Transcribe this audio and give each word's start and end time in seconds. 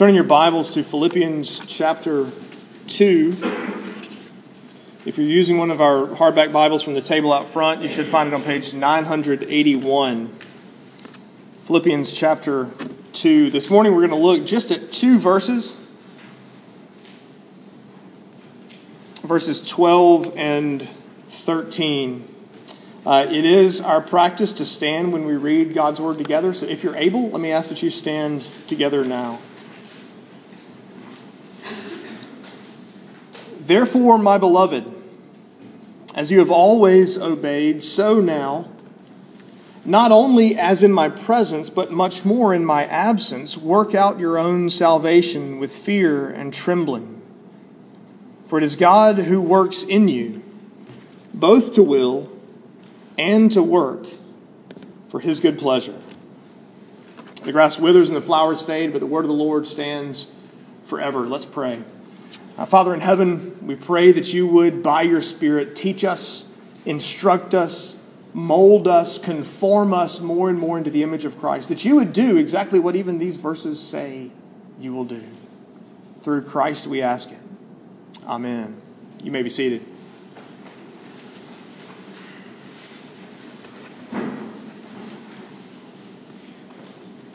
Turning 0.00 0.14
your 0.14 0.24
Bibles 0.24 0.72
to 0.72 0.82
Philippians 0.82 1.58
chapter 1.66 2.26
2. 2.86 3.36
If 5.04 5.18
you're 5.18 5.26
using 5.26 5.58
one 5.58 5.70
of 5.70 5.82
our 5.82 6.06
hardback 6.06 6.52
Bibles 6.52 6.82
from 6.82 6.94
the 6.94 7.02
table 7.02 7.34
out 7.34 7.48
front, 7.48 7.82
you 7.82 7.90
should 7.90 8.06
find 8.06 8.26
it 8.26 8.32
on 8.32 8.42
page 8.42 8.72
981. 8.72 10.34
Philippians 11.66 12.14
chapter 12.14 12.70
2. 13.12 13.50
This 13.50 13.68
morning 13.68 13.94
we're 13.94 14.08
going 14.08 14.18
to 14.18 14.26
look 14.26 14.46
just 14.46 14.70
at 14.70 14.90
two 14.90 15.18
verses 15.18 15.76
verses 19.22 19.60
12 19.68 20.34
and 20.34 20.88
13. 21.28 22.26
Uh, 23.04 23.26
it 23.28 23.44
is 23.44 23.82
our 23.82 24.00
practice 24.00 24.54
to 24.54 24.64
stand 24.64 25.12
when 25.12 25.26
we 25.26 25.36
read 25.36 25.74
God's 25.74 26.00
Word 26.00 26.16
together. 26.16 26.54
So 26.54 26.64
if 26.64 26.82
you're 26.82 26.96
able, 26.96 27.28
let 27.28 27.42
me 27.42 27.52
ask 27.52 27.68
that 27.68 27.82
you 27.82 27.90
stand 27.90 28.48
together 28.66 29.04
now. 29.04 29.40
Therefore, 33.70 34.18
my 34.18 34.36
beloved, 34.36 34.84
as 36.16 36.32
you 36.32 36.40
have 36.40 36.50
always 36.50 37.16
obeyed, 37.16 37.84
so 37.84 38.20
now, 38.20 38.68
not 39.84 40.10
only 40.10 40.58
as 40.58 40.82
in 40.82 40.92
my 40.92 41.08
presence, 41.08 41.70
but 41.70 41.92
much 41.92 42.24
more 42.24 42.52
in 42.52 42.64
my 42.64 42.84
absence, 42.86 43.56
work 43.56 43.94
out 43.94 44.18
your 44.18 44.38
own 44.38 44.70
salvation 44.70 45.60
with 45.60 45.70
fear 45.70 46.28
and 46.28 46.52
trembling. 46.52 47.22
For 48.48 48.58
it 48.58 48.64
is 48.64 48.74
God 48.74 49.18
who 49.18 49.40
works 49.40 49.84
in 49.84 50.08
you, 50.08 50.42
both 51.32 51.74
to 51.74 51.84
will 51.84 52.28
and 53.16 53.52
to 53.52 53.62
work 53.62 54.04
for 55.10 55.20
his 55.20 55.38
good 55.38 55.60
pleasure. 55.60 56.00
The 57.44 57.52
grass 57.52 57.78
withers 57.78 58.10
and 58.10 58.16
the 58.16 58.20
flowers 58.20 58.64
fade, 58.64 58.90
but 58.90 58.98
the 58.98 59.06
word 59.06 59.22
of 59.24 59.28
the 59.28 59.34
Lord 59.34 59.64
stands 59.68 60.26
forever. 60.86 61.24
Let's 61.28 61.46
pray. 61.46 61.84
Uh, 62.60 62.66
Father 62.66 62.92
in 62.92 63.00
heaven, 63.00 63.56
we 63.66 63.74
pray 63.74 64.12
that 64.12 64.34
you 64.34 64.46
would, 64.46 64.82
by 64.82 65.00
your 65.00 65.22
Spirit, 65.22 65.74
teach 65.74 66.04
us, 66.04 66.46
instruct 66.84 67.54
us, 67.54 67.96
mold 68.34 68.86
us, 68.86 69.16
conform 69.16 69.94
us 69.94 70.20
more 70.20 70.50
and 70.50 70.58
more 70.58 70.76
into 70.76 70.90
the 70.90 71.02
image 71.02 71.24
of 71.24 71.38
Christ. 71.38 71.70
That 71.70 71.86
you 71.86 71.96
would 71.96 72.12
do 72.12 72.36
exactly 72.36 72.78
what 72.78 72.96
even 72.96 73.16
these 73.16 73.36
verses 73.36 73.80
say 73.80 74.30
you 74.78 74.92
will 74.92 75.06
do. 75.06 75.24
Through 76.22 76.42
Christ 76.42 76.86
we 76.86 77.00
ask 77.00 77.30
it. 77.30 77.38
Amen. 78.26 78.78
You 79.24 79.30
may 79.30 79.42
be 79.42 79.48
seated. 79.48 79.82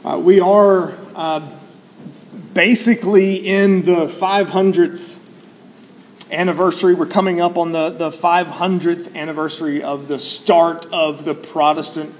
Uh, 0.03 0.19
we 0.19 0.39
are 0.39 0.95
uh, 1.15 1.49
basically 2.53 3.37
in 3.37 3.83
the 3.85 4.05
500th 4.05 5.14
anniversary. 6.35 6.93
We're 6.93 7.05
coming 7.05 7.41
up 7.41 7.57
on 7.57 7.71
the, 7.71 7.89
the 7.89 8.09
500th 8.09 9.15
anniversary 9.15 9.81
of 9.81 10.07
the 10.07 10.19
start 10.19 10.85
of 10.91 11.25
the 11.25 11.33
Protestant 11.33 12.13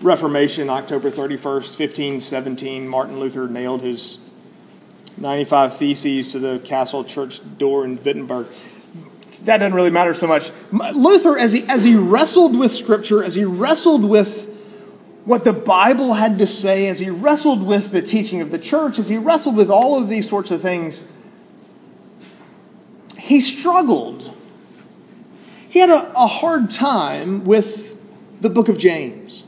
Reformation, 0.00 0.68
October 0.68 1.10
31st, 1.10 1.78
1517. 1.78 2.86
Martin 2.86 3.18
Luther 3.18 3.48
nailed 3.48 3.80
his 3.80 4.18
95 5.16 5.76
Theses 5.76 6.32
to 6.32 6.38
the 6.38 6.58
castle 6.60 7.04
church 7.04 7.40
door 7.58 7.84
in 7.84 8.02
Wittenberg. 8.02 8.46
That 9.44 9.58
doesn't 9.58 9.74
really 9.74 9.90
matter 9.90 10.14
so 10.14 10.26
much. 10.26 10.50
Luther, 10.72 11.38
as 11.38 11.52
he, 11.52 11.64
as 11.68 11.84
he 11.84 11.96
wrestled 11.96 12.58
with 12.58 12.72
Scripture, 12.72 13.24
as 13.24 13.34
he 13.34 13.44
wrestled 13.44 14.04
with 14.04 14.50
what 15.24 15.44
the 15.44 15.52
Bible 15.52 16.14
had 16.14 16.38
to 16.38 16.46
say, 16.46 16.86
as 16.88 16.98
he 16.98 17.08
wrestled 17.08 17.62
with 17.62 17.90
the 17.90 18.02
teaching 18.02 18.40
of 18.40 18.50
the 18.50 18.58
church, 18.58 18.98
as 18.98 19.08
he 19.08 19.16
wrestled 19.16 19.56
with 19.56 19.70
all 19.70 20.00
of 20.00 20.08
these 20.08 20.28
sorts 20.28 20.50
of 20.50 20.60
things, 20.60 21.04
he 23.24 23.40
struggled. 23.40 24.30
He 25.70 25.78
had 25.78 25.88
a, 25.88 26.12
a 26.14 26.26
hard 26.26 26.70
time 26.70 27.46
with 27.46 27.98
the 28.42 28.50
book 28.50 28.68
of 28.68 28.76
James. 28.76 29.46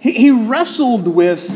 He, 0.00 0.12
he 0.12 0.30
wrestled 0.30 1.08
with 1.08 1.48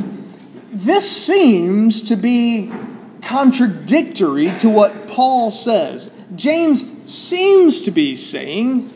this 0.73 1.11
seems 1.11 2.05
to 2.05 2.17
be 2.17 2.73
contradictory 3.21 4.51
to 4.61 4.71
what 4.71 5.09
Paul 5.09 5.51
says. 5.51 6.11
James 6.35 7.11
seems 7.11 7.83
to 7.83 7.91
be 7.91 8.17
saying 8.17 8.91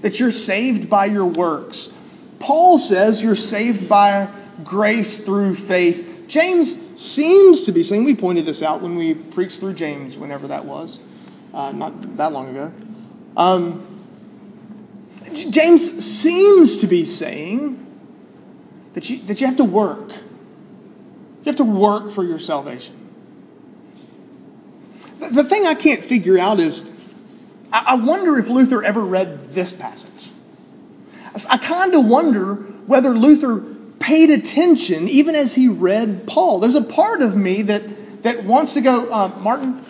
that 0.00 0.18
you're 0.18 0.32
saved 0.32 0.90
by 0.90 1.06
your 1.06 1.26
works. 1.26 1.90
Paul 2.40 2.76
says 2.76 3.22
you're 3.22 3.36
saved 3.36 3.88
by 3.88 4.28
grace 4.64 5.24
through 5.24 5.54
faith 5.54 6.14
James 6.26 6.80
seems 7.00 7.64
to 7.64 7.72
be 7.72 7.82
saying, 7.82 8.04
we 8.04 8.14
pointed 8.14 8.46
this 8.46 8.62
out 8.62 8.80
when 8.80 8.96
we 8.96 9.14
preached 9.14 9.60
through 9.60 9.74
James, 9.74 10.16
whenever 10.16 10.48
that 10.48 10.64
was, 10.64 11.00
uh, 11.54 11.72
not 11.72 12.16
that 12.16 12.32
long 12.32 12.50
ago. 12.50 12.72
Um, 13.36 13.86
James 15.32 16.04
seems 16.04 16.78
to 16.78 16.86
be 16.86 17.04
saying 17.04 17.80
that 18.92 19.08
you, 19.08 19.18
that 19.22 19.40
you 19.40 19.46
have 19.46 19.56
to 19.56 19.64
work. 19.64 20.10
You 20.10 21.50
have 21.50 21.56
to 21.56 21.64
work 21.64 22.10
for 22.10 22.24
your 22.24 22.38
salvation. 22.38 22.96
The, 25.20 25.28
the 25.30 25.44
thing 25.44 25.66
I 25.66 25.74
can't 25.74 26.02
figure 26.04 26.38
out 26.38 26.60
is 26.60 26.90
I, 27.72 27.84
I 27.88 27.94
wonder 27.96 28.38
if 28.38 28.48
Luther 28.48 28.82
ever 28.82 29.00
read 29.00 29.50
this 29.50 29.72
passage. 29.72 30.30
I, 31.34 31.54
I 31.54 31.58
kind 31.58 31.94
of 31.94 32.06
wonder 32.06 32.54
whether 32.54 33.10
Luther 33.10 33.60
paid 33.98 34.30
attention 34.30 35.08
even 35.08 35.34
as 35.34 35.54
he 35.54 35.68
read 35.68 36.26
Paul. 36.26 36.60
There's 36.60 36.74
a 36.74 36.82
part 36.82 37.22
of 37.22 37.36
me 37.36 37.62
that, 37.62 38.22
that 38.22 38.44
wants 38.44 38.74
to 38.74 38.80
go, 38.80 39.10
uh, 39.10 39.28
Martin, 39.40 39.80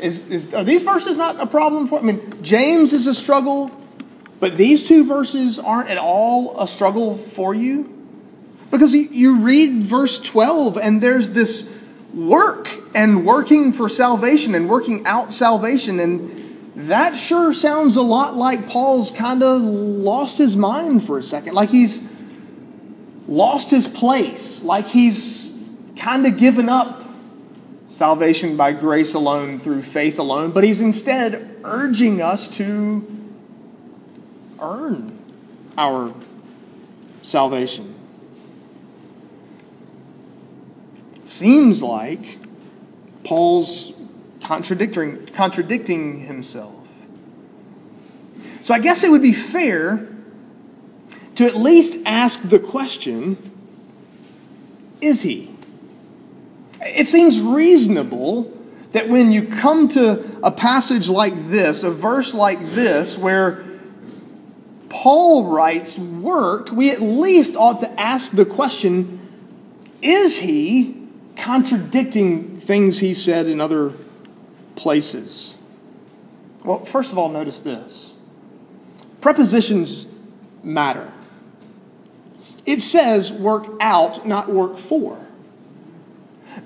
is, 0.00 0.28
is, 0.28 0.54
are 0.54 0.64
these 0.64 0.82
verses 0.82 1.16
not 1.16 1.40
a 1.40 1.46
problem 1.46 1.86
for? 1.86 1.98
I 1.98 2.02
mean, 2.02 2.42
James 2.42 2.92
is 2.92 3.06
a 3.06 3.14
struggle, 3.14 3.70
but 4.40 4.56
these 4.56 4.86
two 4.86 5.06
verses 5.06 5.58
aren't 5.58 5.90
at 5.90 5.98
all 5.98 6.60
a 6.60 6.68
struggle 6.68 7.16
for 7.16 7.54
you? 7.54 7.94
Because 8.70 8.92
you, 8.92 9.08
you 9.10 9.36
read 9.40 9.82
verse 9.82 10.18
12 10.18 10.76
and 10.76 11.02
there's 11.02 11.30
this 11.30 11.74
work 12.14 12.70
and 12.94 13.24
working 13.26 13.72
for 13.72 13.88
salvation 13.88 14.54
and 14.54 14.68
working 14.68 15.06
out 15.06 15.32
salvation 15.32 16.00
and 16.00 16.38
that 16.86 17.16
sure 17.16 17.52
sounds 17.52 17.96
a 17.96 18.02
lot 18.02 18.36
like 18.36 18.68
Paul's 18.68 19.10
kind 19.10 19.42
of 19.42 19.60
lost 19.60 20.38
his 20.38 20.56
mind 20.56 21.04
for 21.04 21.18
a 21.18 21.24
second. 21.24 21.54
Like 21.54 21.70
he's 21.70 22.06
lost 23.26 23.70
his 23.70 23.88
place, 23.88 24.62
like 24.62 24.86
he's 24.86 25.50
kind 25.96 26.24
of 26.24 26.36
given 26.36 26.68
up 26.68 27.02
salvation 27.88 28.54
by 28.54 28.70
grace 28.70 29.14
alone 29.14 29.58
through 29.58 29.80
faith 29.80 30.18
alone, 30.18 30.50
but 30.50 30.62
he's 30.62 30.82
instead 30.82 31.56
urging 31.64 32.20
us 32.20 32.46
to 32.46 33.04
earn 34.60 35.18
our 35.76 36.14
salvation. 37.22 37.94
Seems 41.24 41.82
like 41.82 42.38
Paul's 43.24 43.92
contradicting, 44.42 45.26
contradicting 45.28 46.20
himself. 46.20 46.74
So 48.60 48.74
I 48.74 48.80
guess 48.80 49.02
it 49.02 49.10
would 49.10 49.22
be 49.22 49.32
fair 49.32 50.08
to 51.36 51.46
at 51.46 51.56
least 51.56 51.98
ask 52.04 52.42
the 52.42 52.58
question 52.58 53.38
is 55.00 55.22
he? 55.22 55.57
It 56.96 57.06
seems 57.06 57.40
reasonable 57.40 58.52
that 58.92 59.08
when 59.08 59.32
you 59.32 59.42
come 59.46 59.88
to 59.90 60.24
a 60.42 60.50
passage 60.50 61.08
like 61.08 61.34
this, 61.48 61.82
a 61.82 61.90
verse 61.90 62.34
like 62.34 62.60
this, 62.70 63.18
where 63.18 63.64
Paul 64.88 65.52
writes 65.52 65.98
work, 65.98 66.70
we 66.72 66.90
at 66.90 67.02
least 67.02 67.54
ought 67.54 67.80
to 67.80 68.00
ask 68.00 68.32
the 68.32 68.46
question 68.46 69.16
is 70.00 70.38
he 70.38 70.94
contradicting 71.36 72.60
things 72.60 72.98
he 72.98 73.14
said 73.14 73.46
in 73.46 73.60
other 73.60 73.92
places? 74.76 75.54
Well, 76.64 76.84
first 76.84 77.12
of 77.12 77.18
all, 77.18 77.28
notice 77.28 77.60
this 77.60 78.12
prepositions 79.20 80.06
matter. 80.62 81.12
It 82.64 82.80
says 82.80 83.32
work 83.32 83.66
out, 83.80 84.26
not 84.26 84.48
work 84.52 84.78
for. 84.78 85.18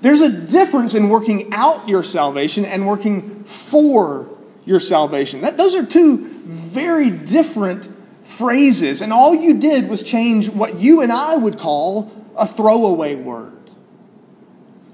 There's 0.01 0.21
a 0.21 0.29
difference 0.29 0.93
in 0.93 1.09
working 1.09 1.53
out 1.53 1.87
your 1.87 2.03
salvation 2.03 2.65
and 2.65 2.87
working 2.87 3.43
for 3.43 4.39
your 4.65 4.79
salvation. 4.79 5.41
That, 5.41 5.57
those 5.57 5.75
are 5.75 5.85
two 5.85 6.29
very 6.45 7.09
different 7.09 7.89
phrases, 8.23 9.01
and 9.01 9.11
all 9.11 9.35
you 9.35 9.59
did 9.59 9.89
was 9.89 10.03
change 10.03 10.49
what 10.49 10.79
you 10.79 11.01
and 11.01 11.11
I 11.11 11.35
would 11.35 11.57
call 11.57 12.11
a 12.37 12.47
throwaway 12.47 13.15
word. 13.15 13.59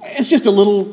It's 0.04 0.28
just 0.28 0.46
a 0.46 0.52
little, 0.52 0.84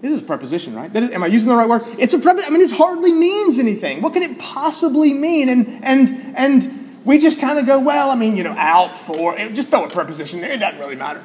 this 0.00 0.12
is 0.12 0.22
a 0.22 0.24
preposition, 0.24 0.74
right? 0.74 0.94
Is, 0.94 1.10
am 1.10 1.22
I 1.22 1.26
using 1.26 1.48
the 1.48 1.56
right 1.56 1.68
word? 1.68 1.82
It's 1.98 2.14
a 2.14 2.18
preposition. 2.18 2.54
I 2.54 2.56
mean, 2.56 2.66
it 2.66 2.72
hardly 2.72 3.12
means 3.12 3.58
anything. 3.58 4.00
What 4.00 4.12
could 4.12 4.22
it 4.22 4.38
possibly 4.38 5.12
mean? 5.12 5.48
And, 5.48 5.84
and, 5.84 6.36
and, 6.36 6.78
we 7.04 7.18
just 7.18 7.40
kind 7.40 7.58
of 7.58 7.66
go, 7.66 7.80
well, 7.80 8.10
I 8.10 8.14
mean, 8.14 8.36
you 8.36 8.44
know, 8.44 8.54
out 8.56 8.96
for, 8.96 9.36
just 9.48 9.70
throw 9.70 9.84
a 9.84 9.90
preposition 9.90 10.40
there. 10.40 10.52
It 10.52 10.58
doesn't 10.58 10.78
really 10.78 10.94
matter. 10.94 11.24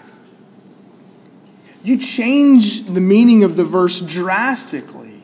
You 1.87 1.97
change 1.97 2.85
the 2.85 2.99
meaning 2.99 3.43
of 3.43 3.55
the 3.55 3.63
verse 3.63 4.01
drastically. 4.01 5.21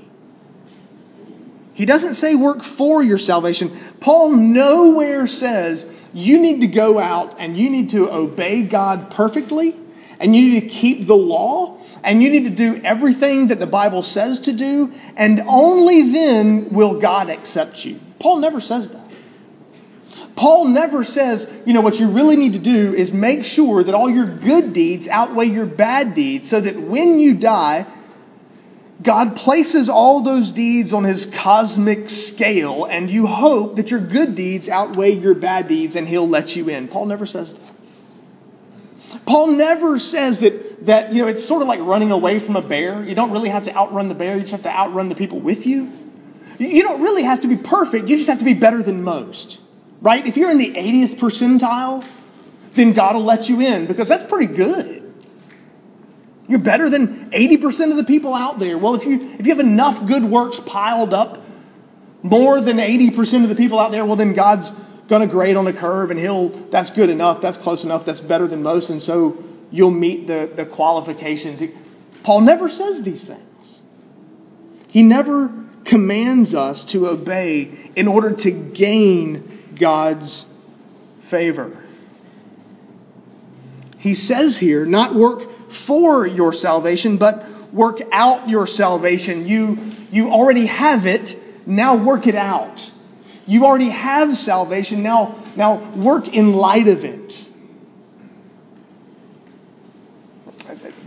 He 1.73 1.85
doesn't 1.85 2.13
say 2.13 2.35
work 2.35 2.63
for 2.63 3.03
your 3.03 3.17
salvation. 3.17 3.71
Paul 3.99 4.31
nowhere 4.33 5.27
says 5.27 5.91
you 6.13 6.39
need 6.39 6.61
to 6.61 6.67
go 6.67 6.99
out 6.99 7.35
and 7.39 7.57
you 7.57 7.69
need 7.69 7.89
to 7.89 8.09
obey 8.11 8.61
God 8.61 9.11
perfectly 9.11 9.75
and 10.19 10.35
you 10.35 10.49
need 10.49 10.61
to 10.61 10.67
keep 10.67 11.05
the 11.07 11.15
law 11.15 11.79
and 12.03 12.21
you 12.21 12.29
need 12.29 12.43
to 12.43 12.49
do 12.49 12.81
everything 12.83 13.47
that 13.47 13.59
the 13.59 13.67
Bible 13.67 14.01
says 14.01 14.41
to 14.41 14.51
do, 14.51 14.93
and 15.15 15.41
only 15.47 16.11
then 16.11 16.69
will 16.69 16.99
God 16.99 17.29
accept 17.29 17.85
you. 17.85 17.99
Paul 18.19 18.39
never 18.39 18.59
says 18.59 18.89
that. 18.89 19.02
Paul 20.35 20.65
never 20.65 21.03
says, 21.03 21.51
you 21.65 21.73
know, 21.73 21.81
what 21.81 21.99
you 21.99 22.07
really 22.07 22.35
need 22.35 22.53
to 22.53 22.59
do 22.59 22.93
is 22.93 23.13
make 23.13 23.45
sure 23.45 23.83
that 23.83 23.93
all 23.93 24.09
your 24.09 24.25
good 24.25 24.73
deeds 24.73 25.07
outweigh 25.07 25.45
your 25.45 25.67
bad 25.67 26.15
deeds 26.15 26.49
so 26.49 26.59
that 26.59 26.75
when 26.75 27.19
you 27.19 27.35
die, 27.35 27.85
God 29.03 29.35
places 29.35 29.89
all 29.89 30.21
those 30.21 30.51
deeds 30.51 30.91
on 30.91 31.03
his 31.03 31.25
cosmic 31.25 32.09
scale, 32.09 32.85
and 32.85 33.11
you 33.11 33.27
hope 33.27 33.75
that 33.75 33.91
your 33.91 33.99
good 33.99 34.33
deeds 34.33 34.69
outweigh 34.69 35.11
your 35.11 35.35
bad 35.35 35.67
deeds 35.67 35.95
and 35.95 36.07
he'll 36.07 36.27
let 36.27 36.55
you 36.55 36.69
in. 36.69 36.87
Paul 36.87 37.05
never 37.07 37.25
says 37.25 37.53
that. 37.53 37.71
Paul 39.25 39.47
never 39.47 39.99
says 39.99 40.39
that, 40.39 40.85
that 40.85 41.13
you 41.13 41.21
know, 41.21 41.27
it's 41.27 41.43
sort 41.43 41.61
of 41.61 41.67
like 41.67 41.79
running 41.81 42.11
away 42.11 42.39
from 42.39 42.55
a 42.55 42.61
bear. 42.61 43.03
You 43.03 43.13
don't 43.13 43.31
really 43.31 43.49
have 43.49 43.63
to 43.63 43.75
outrun 43.75 44.09
the 44.09 44.15
bear, 44.15 44.35
you 44.35 44.41
just 44.41 44.53
have 44.53 44.63
to 44.63 44.75
outrun 44.75 45.09
the 45.09 45.15
people 45.15 45.39
with 45.39 45.67
you. 45.67 45.91
You 46.57 46.83
don't 46.83 47.01
really 47.01 47.23
have 47.23 47.41
to 47.41 47.47
be 47.47 47.57
perfect, 47.57 48.07
you 48.07 48.17
just 48.17 48.29
have 48.29 48.39
to 48.39 48.45
be 48.45 48.53
better 48.53 48.81
than 48.81 49.03
most 49.03 49.59
right? 50.03 50.27
If 50.27 50.37
you're 50.37 50.51
in 50.51 50.59
the 50.59 50.73
80th 50.73 51.15
percentile, 51.17 52.05
then 52.73 52.93
God 52.93 53.15
will 53.15 53.23
let 53.23 53.49
you 53.49 53.61
in 53.61 53.87
because 53.87 54.07
that's 54.07 54.23
pretty 54.23 54.53
good. 54.53 54.99
You're 56.47 56.59
better 56.59 56.89
than 56.89 57.31
80% 57.31 57.91
of 57.91 57.97
the 57.97 58.03
people 58.03 58.33
out 58.33 58.59
there. 58.59 58.77
Well, 58.77 58.95
if 58.95 59.05
you, 59.05 59.15
if 59.39 59.47
you 59.47 59.55
have 59.55 59.65
enough 59.65 60.05
good 60.05 60.25
works 60.25 60.59
piled 60.59 61.13
up, 61.13 61.41
more 62.21 62.61
than 62.61 62.77
80% 62.77 63.43
of 63.43 63.49
the 63.49 63.55
people 63.55 63.79
out 63.79 63.91
there, 63.91 64.05
well, 64.05 64.17
then 64.17 64.33
God's 64.33 64.71
going 65.07 65.21
to 65.21 65.27
grade 65.27 65.55
on 65.55 65.65
the 65.65 65.73
curve 65.73 66.11
and 66.11 66.19
he'll, 66.19 66.49
that's 66.49 66.89
good 66.89 67.09
enough, 67.09 67.39
that's 67.39 67.57
close 67.57 67.83
enough, 67.83 68.03
that's 68.03 68.19
better 68.19 68.47
than 68.47 68.61
most, 68.61 68.89
and 68.89 69.01
so 69.01 69.41
you'll 69.71 69.91
meet 69.91 70.27
the, 70.27 70.51
the 70.53 70.65
qualifications. 70.65 71.61
Paul 72.23 72.41
never 72.41 72.69
says 72.69 73.03
these 73.03 73.25
things. 73.25 73.81
He 74.89 75.01
never 75.01 75.51
commands 75.85 76.53
us 76.53 76.85
to 76.85 77.07
obey 77.07 77.91
in 77.95 78.07
order 78.07 78.31
to 78.31 78.51
gain 78.51 79.52
God's 79.75 80.51
favor. 81.21 81.77
He 83.97 84.15
says 84.15 84.57
here, 84.57 84.85
not 84.85 85.15
work 85.15 85.71
for 85.71 86.27
your 86.27 86.53
salvation, 86.53 87.17
but 87.17 87.47
work 87.71 88.01
out 88.11 88.49
your 88.49 88.67
salvation. 88.67 89.47
You, 89.47 89.77
you 90.11 90.31
already 90.31 90.65
have 90.65 91.05
it, 91.05 91.37
now 91.65 91.95
work 91.95 92.27
it 92.27 92.35
out. 92.35 92.91
You 93.47 93.65
already 93.65 93.89
have 93.89 94.37
salvation, 94.37 95.03
now, 95.03 95.35
now 95.55 95.77
work 95.95 96.33
in 96.33 96.53
light 96.53 96.87
of 96.87 97.03
it. 97.03 97.47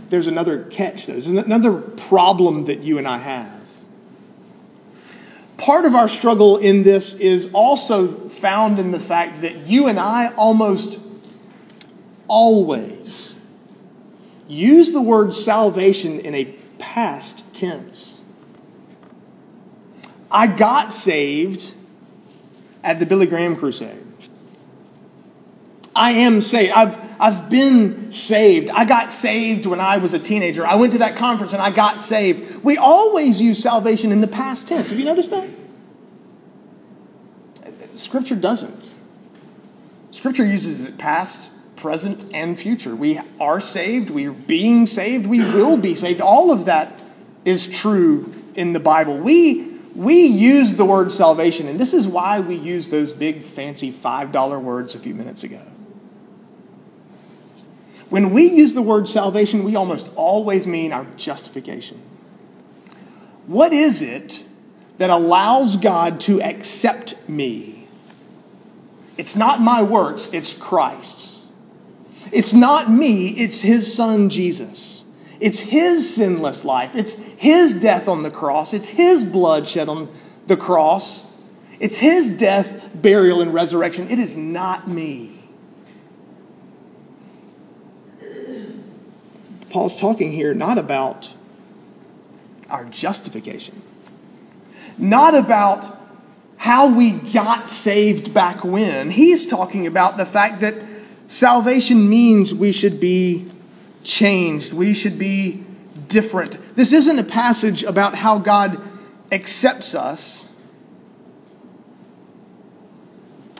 There's 0.09 0.27
another 0.27 0.63
catch, 0.65 1.05
though. 1.05 1.13
there's 1.13 1.27
another 1.27 1.81
problem 1.81 2.65
that 2.65 2.79
you 2.79 2.97
and 2.97 3.07
I 3.07 3.17
have. 3.17 3.56
Part 5.67 5.83
of 5.83 5.95
our 5.95 6.07
struggle 6.07 6.55
in 6.55 6.83
this 6.83 7.13
is 7.15 7.49
also 7.51 8.07
found 8.29 8.79
in 8.79 8.91
the 8.91 9.01
fact 9.01 9.41
that 9.41 9.67
you 9.67 9.87
and 9.87 9.99
I 9.99 10.33
almost 10.35 10.97
always 12.29 13.35
use 14.47 14.93
the 14.93 15.01
word 15.01 15.33
salvation 15.33 16.21
in 16.21 16.33
a 16.35 16.45
past 16.79 17.53
tense. 17.53 18.21
I 20.31 20.47
got 20.47 20.93
saved 20.93 21.73
at 22.81 22.99
the 22.99 23.05
Billy 23.05 23.27
Graham 23.27 23.57
Crusade. 23.57 24.06
I 25.97 26.11
am 26.11 26.41
saved. 26.43 26.73
I've, 26.73 26.97
I've 27.19 27.49
been 27.49 28.11
saved. 28.11 28.69
I 28.69 28.85
got 28.85 29.11
saved 29.11 29.65
when 29.65 29.79
I 29.79 29.97
was 29.97 30.13
a 30.13 30.19
teenager. 30.19 30.65
I 30.65 30.75
went 30.75 30.93
to 30.93 30.99
that 30.99 31.17
conference 31.17 31.53
and 31.53 31.61
I 31.61 31.71
got 31.71 32.01
saved. 32.01 32.63
We 32.63 32.77
always 32.77 33.41
use 33.41 33.61
salvation 33.61 34.11
in 34.11 34.21
the 34.21 34.27
past 34.27 34.67
tense. 34.67 34.91
Have 34.91 34.99
you 34.99 35.05
noticed 35.05 35.31
that? 35.31 35.49
Scripture 37.97 38.35
doesn't. 38.35 38.91
Scripture 40.11 40.45
uses 40.45 40.85
it 40.85 40.97
past, 40.97 41.49
present, 41.75 42.31
and 42.33 42.57
future. 42.57 42.95
We 42.95 43.19
are 43.39 43.59
saved, 43.59 44.09
we 44.09 44.27
are 44.27 44.31
being 44.31 44.85
saved, 44.85 45.25
we 45.25 45.39
will 45.39 45.77
be 45.77 45.95
saved. 45.95 46.21
All 46.21 46.51
of 46.51 46.65
that 46.65 46.99
is 47.43 47.67
true 47.67 48.33
in 48.55 48.73
the 48.73 48.79
Bible. 48.79 49.17
We, 49.17 49.77
we 49.95 50.25
use 50.25 50.75
the 50.75 50.85
word 50.85 51.11
salvation, 51.11 51.67
and 51.67 51.79
this 51.79 51.93
is 51.93 52.07
why 52.07 52.39
we 52.39 52.55
use 52.55 52.89
those 52.89 53.13
big, 53.13 53.43
fancy 53.43 53.91
$5 53.91 54.61
words 54.61 54.95
a 54.95 54.99
few 54.99 55.13
minutes 55.13 55.43
ago. 55.43 55.61
When 58.09 58.31
we 58.31 58.49
use 58.49 58.73
the 58.73 58.81
word 58.81 59.09
salvation, 59.09 59.63
we 59.63 59.75
almost 59.75 60.11
always 60.15 60.65
mean 60.65 60.93
our 60.93 61.05
justification. 61.17 62.01
What 63.47 63.73
is 63.73 64.01
it 64.01 64.43
that 64.97 65.09
allows 65.09 65.75
God 65.77 66.19
to 66.21 66.41
accept 66.41 67.15
me? 67.27 67.87
It's 69.17 69.35
not 69.35 69.59
my 69.59 69.81
works, 69.81 70.29
it's 70.33 70.53
Christ's. 70.53 71.41
It's 72.31 72.53
not 72.53 72.91
me, 72.91 73.29
it's 73.29 73.61
his 73.61 73.93
son 73.93 74.29
Jesus. 74.29 75.05
It's 75.39 75.59
his 75.59 76.13
sinless 76.15 76.65
life. 76.65 76.95
It's 76.95 77.13
his 77.13 77.79
death 77.79 78.07
on 78.07 78.23
the 78.23 78.31
cross. 78.31 78.73
It's 78.73 78.87
his 78.87 79.23
blood 79.23 79.67
shed 79.67 79.87
on 79.87 80.09
the 80.47 80.57
cross. 80.57 81.25
It's 81.79 81.99
his 81.99 82.31
death, 82.31 82.89
burial, 82.95 83.41
and 83.41 83.53
resurrection. 83.53 84.09
It 84.09 84.17
is 84.19 84.35
not 84.35 84.87
me. 84.87 85.36
Paul's 89.69 89.99
talking 89.99 90.31
here 90.31 90.53
not 90.53 90.77
about 90.77 91.33
our 92.69 92.85
justification, 92.85 93.81
not 94.97 95.35
about 95.35 95.97
how 96.57 96.93
we 96.93 97.11
got 97.11 97.69
saved 97.69 98.33
back 98.33 98.63
when. 98.63 99.11
He's 99.11 99.47
talking 99.47 99.87
about 99.87 100.17
the 100.17 100.25
fact 100.25 100.61
that 100.61 100.75
salvation 101.27 102.09
means 102.09 102.53
we 102.53 102.71
should 102.71 102.99
be 102.99 103.45
changed, 104.03 104.73
we 104.73 104.93
should 104.93 105.19
be 105.19 105.63
different. 106.07 106.57
This 106.75 106.93
isn't 106.93 107.19
a 107.19 107.23
passage 107.23 107.83
about 107.83 108.15
how 108.15 108.39
God 108.39 108.81
accepts 109.31 109.93
us. 109.93 110.49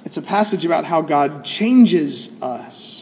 It's 0.06 0.18
a 0.18 0.22
passage 0.22 0.64
about 0.66 0.86
how 0.86 1.02
God 1.02 1.44
changes 1.44 2.42
us. 2.42 2.97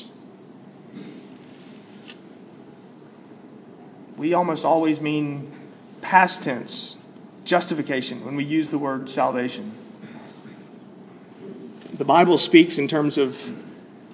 We 4.17 4.34
almost 4.34 4.65
always 4.65 5.01
mean 5.01 5.51
past 6.01 6.43
tense 6.43 6.98
justification 7.43 8.25
when 8.25 8.36
we 8.36 8.43
use 8.43 8.72
the 8.72 8.77
word 8.77 9.10
salvation 9.10 9.74
the 11.98 12.05
Bible 12.05 12.38
speaks 12.38 12.77
in 12.77 12.88
terms 12.88 13.17
of 13.17 13.53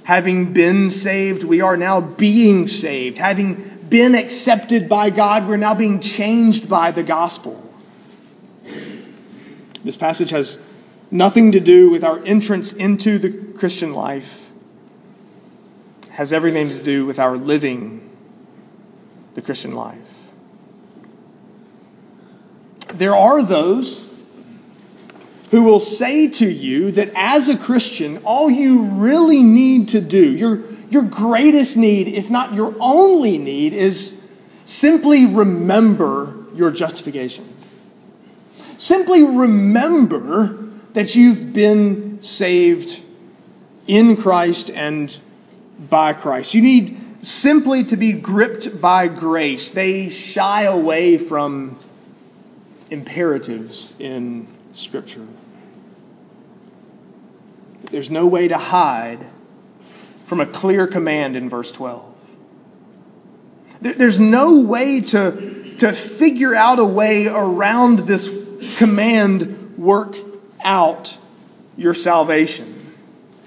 having 0.04 0.54
been 0.54 0.90
saved, 0.90 1.44
we 1.44 1.62
are 1.62 1.78
now 1.78 2.02
being 2.02 2.68
saved. 2.68 3.18
Having 3.18 3.88
been 3.90 4.14
accepted 4.14 4.88
by 4.88 5.10
God, 5.10 5.48
we're 5.48 5.58
now 5.58 5.74
being 5.74 6.00
changed 6.00 6.70
by 6.70 6.92
the 6.92 7.04
gospel. 7.04 7.62
This 9.84 9.98
passage 9.98 10.30
has 10.30 10.62
nothing 11.10 11.52
to 11.54 11.60
do 11.60 11.90
with 11.90 12.04
our 12.04 12.24
entrance 12.24 12.72
into 12.72 13.18
the 13.18 13.32
Christian 13.58 13.94
life. 13.94 14.48
It 16.04 16.10
has 16.12 16.32
everything 16.32 16.70
to 16.70 16.84
do 16.84 17.06
with 17.06 17.18
our 17.18 17.36
living 17.36 18.11
the 19.34 19.42
Christian 19.42 19.74
life. 19.74 19.98
There 22.94 23.16
are 23.16 23.42
those 23.42 24.06
who 25.52 25.64
will 25.64 25.80
say 25.80 26.30
to 26.30 26.50
you 26.50 26.92
that 26.92 27.12
as 27.16 27.48
a 27.48 27.58
Christian, 27.58 28.18
all 28.24 28.50
you 28.50 28.84
really 28.84 29.44
need 29.44 29.90
to 29.90 30.02
do, 30.02 30.32
your, 30.32 30.62
your 30.90 31.04
greatest 31.04 31.76
need, 31.78 32.08
if 32.08 32.30
not 32.30 32.54
your 32.54 32.74
only 32.80 33.38
need, 33.38 33.74
is 33.74 34.22
simply 34.66 35.26
remember 35.26 36.38
your 36.56 36.72
justification. 36.72 37.54
Simply 38.78 39.24
remember 39.24 40.58
that 40.94 41.16
you've 41.16 41.54
been 41.54 42.22
saved 42.22 43.02
in 43.88 44.16
Christ 44.16 44.70
and 44.70 45.16
by 45.90 46.14
Christ. 46.14 46.54
You 46.54 46.62
need 46.62 46.98
simply 47.24 47.84
to 47.86 47.98
be 47.98 48.14
gripped 48.14 48.82
by 48.82 49.08
grace. 49.08 49.70
They 49.70 50.10
shy 50.10 50.64
away 50.64 51.18
from 51.18 51.78
imperatives 52.90 53.94
in 54.00 54.48
Scripture. 54.74 55.26
There's 57.92 58.10
no 58.10 58.26
way 58.26 58.48
to 58.48 58.58
hide 58.58 59.26
from 60.26 60.40
a 60.40 60.46
clear 60.46 60.88
command 60.88 61.36
in 61.36 61.50
verse 61.50 61.72
12. 61.72 62.06
There's 63.82 64.20
no 64.20 64.62
way 64.62 65.02
to, 65.02 65.76
to 65.80 65.92
figure 65.92 66.54
out 66.56 66.80
a 66.80 66.86
way 66.86 67.28
around 67.28 68.00
this 68.00 68.30
command 68.78 69.78
work 69.78 70.16
out 70.64 71.18
your 71.76 71.94
salvation. 71.94 72.81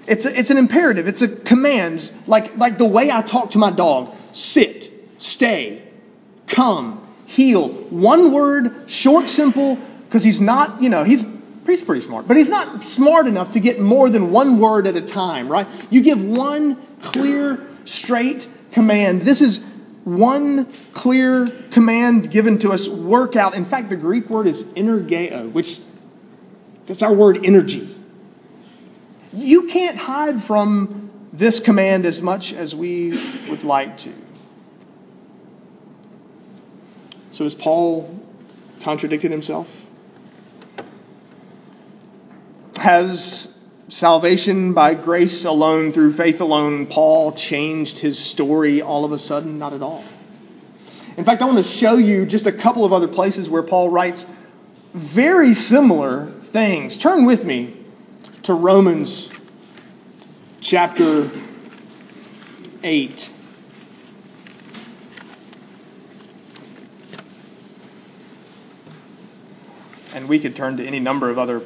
It's, 0.07 0.25
a, 0.25 0.37
it's 0.37 0.49
an 0.49 0.57
imperative, 0.57 1.07
it's 1.07 1.21
a 1.21 1.27
command, 1.27 2.11
like, 2.27 2.55
like 2.57 2.77
the 2.77 2.85
way 2.85 3.11
I 3.11 3.21
talk 3.21 3.51
to 3.51 3.57
my 3.57 3.71
dog 3.71 4.15
sit, 4.31 4.91
stay, 5.17 5.81
come, 6.47 7.05
heel. 7.25 7.69
One 7.69 8.31
word, 8.31 8.89
short, 8.89 9.29
simple, 9.29 9.79
because 10.05 10.23
he's 10.23 10.39
not, 10.39 10.81
you 10.81 10.89
know, 10.89 11.03
he's, 11.03 11.23
he's 11.65 11.81
pretty 11.81 12.01
smart, 12.01 12.27
but 12.27 12.37
he's 12.37 12.49
not 12.49 12.83
smart 12.83 13.27
enough 13.27 13.51
to 13.51 13.59
get 13.59 13.79
more 13.79 14.09
than 14.09 14.31
one 14.31 14.59
word 14.59 14.85
at 14.87 14.95
a 14.95 15.01
time, 15.01 15.47
right? 15.47 15.67
You 15.89 16.01
give 16.01 16.21
one 16.21 16.75
clear, 17.01 17.65
straight 17.85 18.47
command. 18.71 19.21
This 19.21 19.41
is 19.41 19.65
one 20.03 20.65
clear 20.93 21.47
command 21.71 22.29
given 22.29 22.59
to 22.59 22.71
us 22.71 22.87
work 22.87 23.35
out. 23.35 23.55
In 23.55 23.65
fact, 23.65 23.89
the 23.89 23.95
Greek 23.95 24.29
word 24.29 24.45
is 24.45 24.65
energeo, 24.75 25.51
which 25.51 25.79
that's 26.85 27.01
our 27.01 27.13
word 27.13 27.43
energy. 27.43 27.89
You 29.35 29.67
can't 29.67 29.97
hide 29.97 30.41
from 30.41 31.11
this 31.33 31.59
command 31.59 32.05
as 32.05 32.21
much 32.21 32.53
as 32.53 32.73
we 32.73 33.09
would 33.49 33.65
like 33.65 33.97
to. 33.99 34.13
So 37.31 37.43
has 37.43 37.53
Paul 37.53 38.17
contradicted 38.81 39.31
himself? 39.31 39.67
Has 42.77 43.53
salvation 43.89 44.73
by 44.73 44.93
grace 44.93 45.43
alone, 45.43 45.91
through 45.91 46.13
faith 46.13 46.39
alone, 46.39 46.87
Paul 46.87 47.33
changed 47.33 47.99
his 47.99 48.17
story 48.17 48.81
all 48.81 49.03
of 49.03 49.11
a 49.11 49.17
sudden? 49.17 49.59
Not 49.59 49.73
at 49.73 49.81
all. 49.81 50.05
In 51.17 51.25
fact, 51.25 51.41
I 51.41 51.45
want 51.45 51.57
to 51.57 51.63
show 51.63 51.97
you 51.97 52.25
just 52.25 52.45
a 52.45 52.51
couple 52.53 52.85
of 52.85 52.93
other 52.93 53.07
places 53.07 53.49
where 53.49 53.63
Paul 53.63 53.89
writes 53.89 54.29
very 54.93 55.53
similar 55.53 56.31
things. 56.41 56.97
Turn 56.97 57.25
with 57.25 57.43
me 57.43 57.84
to 58.45 58.53
Romans 58.53 59.29
chapter 60.61 61.31
8. 62.83 63.31
and 70.13 70.29
we 70.29 70.39
could 70.39 70.55
turn 70.55 70.77
to 70.77 70.85
any 70.85 70.97
number 70.97 71.29
of 71.29 71.37
other 71.37 71.61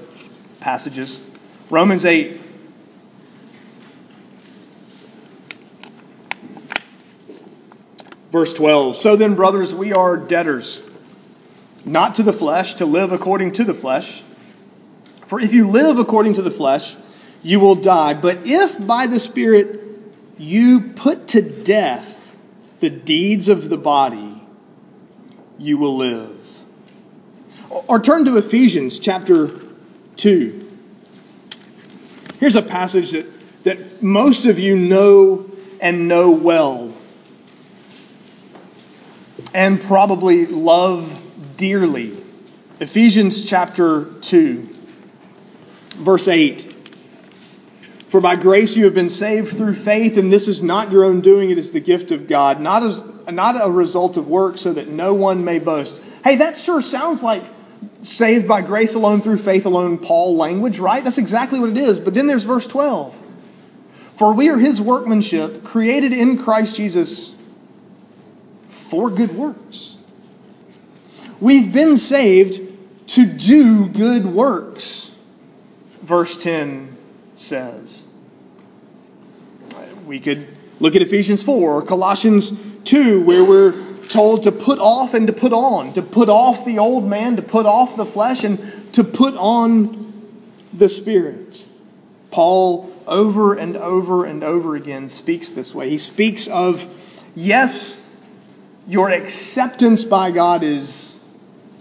passages. 0.60 1.22
Romans 1.70 2.04
8. 2.04 2.42
Verse 8.32 8.54
12. 8.56 8.96
So 8.96 9.16
then, 9.16 9.36
brothers, 9.36 9.74
we 9.74 9.94
are 9.94 10.18
debtors, 10.18 10.82
not 11.86 12.16
to 12.16 12.24
the 12.24 12.34
flesh, 12.34 12.74
to 12.76 12.88
live 12.88 13.12
according 13.12 13.52
to 13.54 13.64
the 13.64 13.76
flesh. 13.76 14.24
For 15.30 15.40
if 15.40 15.54
you 15.54 15.70
live 15.70 16.00
according 16.00 16.34
to 16.34 16.42
the 16.42 16.50
flesh, 16.50 16.96
you 17.44 17.60
will 17.60 17.76
die. 17.76 18.16
But 18.16 18.40
if 18.46 18.84
by 18.88 19.06
the 19.06 19.20
Spirit 19.20 19.80
you 20.40 20.90
put 20.96 21.28
to 21.28 21.42
death 21.44 22.36
the 22.80 22.90
deeds 22.90 23.48
of 23.48 23.70
the 23.70 23.78
body, 23.78 24.42
you 25.60 25.78
will 25.78 25.96
live. 25.98 26.36
Or 27.70 28.00
turn 28.00 28.26
to 28.26 28.38
Ephesians 28.38 28.98
chapter 28.98 29.52
2. 30.16 30.68
Here's 32.40 32.56
a 32.56 32.64
passage 32.64 33.12
that, 33.12 33.28
that 33.66 34.02
most 34.02 34.46
of 34.46 34.58
you 34.58 34.76
know 34.76 35.46
and 35.80 36.08
know 36.08 36.32
well, 36.32 36.92
and 39.54 39.80
probably 39.80 40.48
love 40.48 41.22
dearly. 41.56 42.18
Ephesians 42.80 43.46
chapter 43.48 44.06
2, 44.22 44.69
verse 46.00 46.28
8. 46.28 46.76
For 48.08 48.20
by 48.20 48.36
grace 48.36 48.76
you 48.76 48.86
have 48.86 48.96
been 48.96 49.10
saved 49.10 49.56
through 49.56 49.76
faith, 49.76 50.18
and 50.18 50.34
this 50.34 50.48
is 50.48 50.64
not 50.64 50.92
your 50.92 51.06
own 51.06 51.22
doing, 51.22 51.52
it 51.52 51.58
is 51.58 51.72
the 51.72 51.80
gift 51.80 52.12
of 52.12 52.28
God, 52.28 52.60
not, 52.60 52.82
as, 52.82 53.04
not 53.32 53.56
a 53.62 53.70
result 53.70 54.18
of 54.18 54.28
work, 54.28 54.58
so 54.58 54.74
that 54.74 54.88
no 54.88 55.14
one 55.14 55.46
may 55.46 55.60
boast. 55.60 56.00
Hey, 56.24 56.38
that 56.38 56.56
sure 56.56 56.82
sounds 56.82 57.22
like 57.22 57.44
saved 58.04 58.48
by 58.48 58.62
grace 58.62 58.96
alone 58.96 59.22
through 59.22 59.38
faith 59.38 59.66
alone 59.66 59.98
Paul 59.98 60.36
language, 60.36 60.80
right? 60.80 61.04
That's 61.04 61.18
exactly 61.18 61.60
what 61.60 61.70
it 61.70 61.78
is. 61.78 62.00
But 62.00 62.14
then 62.14 62.28
there's 62.28 62.44
verse 62.44 62.68
12. 62.68 63.16
For 64.16 64.34
we 64.34 64.50
are 64.50 64.58
his 64.58 64.82
workmanship, 64.82 65.64
created 65.64 66.12
in 66.12 66.38
Christ 66.38 66.76
Jesus 66.76 67.34
for 68.70 69.10
good 69.10 69.36
works. 69.36 69.98
We've 71.40 71.72
been 71.72 71.96
saved 71.96 72.62
to 73.08 73.26
do 73.26 73.88
good 73.88 74.26
works, 74.26 75.09
verse 76.10 76.42
10 76.42 76.98
says. 77.36 78.02
We 80.08 80.20
could 80.20 80.48
look 80.80 80.96
at 80.96 81.04
Ephesians 81.04 81.44
4 81.44 81.72
or 81.72 81.82
Colossians 81.84 82.52
2, 82.86 83.22
where 83.22 83.46
we're 83.46 83.74
told 84.08 84.42
to 84.44 84.52
put 84.52 84.80
off 84.80 85.14
and 85.14 85.28
to 85.28 85.34
put 85.34 85.54
on, 85.54 85.94
to 85.94 86.02
put 86.02 86.28
off 86.28 86.66
the 86.66 86.80
old 86.80 87.08
man, 87.08 87.36
to 87.36 87.44
put 87.44 87.68
off 87.68 87.96
the 87.96 88.08
flesh, 88.08 88.44
and 88.44 88.60
to 88.92 89.04
put 89.04 89.36
on 89.36 90.34
the 90.74 90.90
Spirit. 90.90 91.64
Paul, 92.32 92.92
over 93.06 93.54
and 93.54 93.78
over 93.78 94.26
and 94.26 94.44
over 94.44 94.76
again, 94.76 95.10
speaks 95.10 95.52
this 95.52 95.76
way. 95.76 95.92
He 95.92 96.00
speaks 96.00 96.48
of, 96.48 96.88
yes, 97.36 98.02
your 98.88 99.12
acceptance 99.12 100.06
by 100.06 100.32
God 100.32 100.64
is 100.64 101.14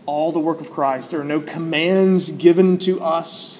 all 0.04 0.32
the 0.32 0.38
work 0.38 0.60
of 0.60 0.70
Christ. 0.70 1.12
There 1.12 1.20
are 1.22 1.24
no 1.24 1.40
commands 1.40 2.30
given 2.30 2.76
to 2.80 3.00
us 3.00 3.57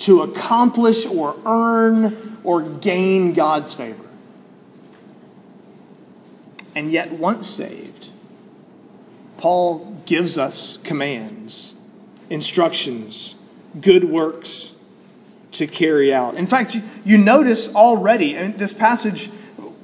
to 0.00 0.22
accomplish 0.22 1.06
or 1.06 1.36
earn 1.46 2.38
or 2.42 2.62
gain 2.62 3.32
God's 3.32 3.74
favor. 3.74 4.04
And 6.74 6.90
yet, 6.90 7.12
once 7.12 7.48
saved, 7.48 8.10
Paul 9.38 10.00
gives 10.06 10.38
us 10.38 10.78
commands, 10.78 11.74
instructions, 12.28 13.36
good 13.80 14.04
works 14.04 14.72
to 15.52 15.66
carry 15.66 16.12
out. 16.14 16.34
In 16.34 16.46
fact, 16.46 16.78
you 17.04 17.18
notice 17.18 17.74
already 17.74 18.36
in 18.36 18.56
this 18.56 18.72
passage, 18.72 19.30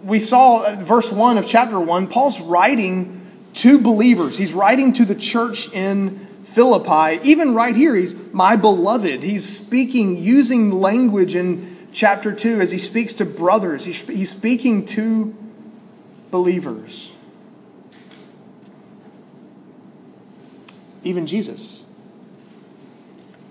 we 0.04 0.20
saw 0.20 0.64
uh, 0.64 0.76
verse 0.76 1.10
1 1.10 1.38
of 1.38 1.46
chapter 1.46 1.78
1, 1.78 2.06
Paul's 2.06 2.40
writing 2.40 3.26
to 3.54 3.80
believers. 3.80 4.38
He's 4.38 4.52
writing 4.52 4.92
to 4.94 5.04
the 5.04 5.14
church 5.14 5.72
in 5.72 6.25
Philippi. 6.56 7.20
Even 7.22 7.52
right 7.52 7.76
here, 7.76 7.94
he's 7.94 8.14
my 8.32 8.56
beloved. 8.56 9.22
He's 9.22 9.46
speaking 9.46 10.16
using 10.16 10.70
language 10.70 11.34
in 11.34 11.76
chapter 11.92 12.32
2 12.32 12.62
as 12.62 12.70
he 12.70 12.78
speaks 12.78 13.12
to 13.12 13.26
brothers. 13.26 13.84
He's 13.84 14.30
speaking 14.30 14.86
to 14.86 15.36
believers. 16.30 17.12
Even 21.04 21.26
Jesus. 21.26 21.84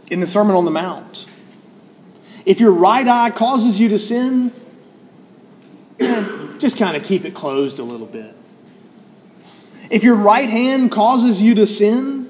In 0.09 0.19
the 0.19 0.25
Sermon 0.25 0.55
on 0.55 0.65
the 0.65 0.71
Mount. 0.71 1.27
If 2.43 2.59
your 2.59 2.71
right 2.71 3.07
eye 3.07 3.29
causes 3.29 3.79
you 3.79 3.89
to 3.89 3.99
sin, 3.99 4.51
just 6.57 6.79
kind 6.79 6.97
of 6.97 7.03
keep 7.03 7.23
it 7.23 7.35
closed 7.35 7.77
a 7.77 7.83
little 7.83 8.07
bit. 8.07 8.33
If 9.91 10.03
your 10.03 10.15
right 10.15 10.49
hand 10.49 10.91
causes 10.91 11.39
you 11.39 11.53
to 11.53 11.67
sin, 11.67 12.24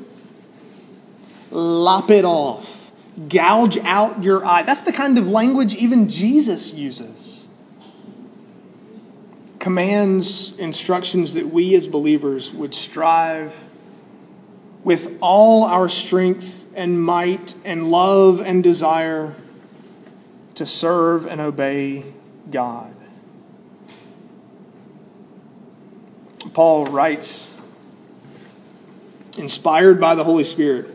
lop 1.55 2.09
it 2.09 2.25
off. 2.25 2.91
Gouge 3.29 3.77
out 3.79 4.21
your 4.21 4.45
eye. 4.45 4.63
That's 4.63 4.81
the 4.81 4.91
kind 4.91 5.17
of 5.17 5.29
language 5.29 5.75
even 5.75 6.09
Jesus 6.09 6.73
uses 6.73 7.45
commands, 9.65 10.55
instructions 10.59 11.33
that 11.33 11.47
we 11.47 11.73
as 11.73 11.87
believers 11.87 12.53
would 12.53 12.71
strive 12.71 13.51
with 14.83 15.17
all 15.21 15.63
our 15.63 15.89
strength 15.89 16.67
and 16.75 17.01
might 17.01 17.55
and 17.65 17.89
love 17.89 18.39
and 18.41 18.63
desire 18.63 19.33
to 20.53 20.67
serve 20.67 21.25
and 21.25 21.41
obey 21.41 22.05
God. 22.51 22.93
Paul 26.53 26.85
writes, 26.85 27.51
inspired 29.39 29.99
by 29.99 30.13
the 30.13 30.23
Holy 30.23 30.43
Spirit, 30.43 30.94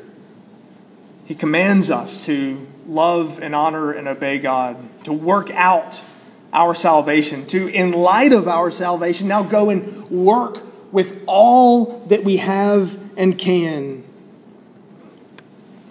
he 1.31 1.37
commands 1.37 1.93
us 1.93 2.25
to 2.25 2.67
love 2.89 3.39
and 3.41 3.55
honor 3.55 3.93
and 3.93 4.09
obey 4.09 4.41
God, 4.41 4.77
to 5.05 5.13
work 5.13 5.49
out 5.53 6.01
our 6.53 6.75
salvation, 6.75 7.47
to, 7.47 7.69
in 7.69 7.93
light 7.93 8.33
of 8.33 8.49
our 8.49 8.69
salvation, 8.69 9.29
now 9.29 9.45
go 9.45 9.71
and 9.71 10.11
work 10.11 10.59
with 10.93 11.23
all 11.29 12.05
that 12.09 12.25
we 12.25 12.39
have 12.39 12.99
and 13.17 13.39
can 13.39 14.03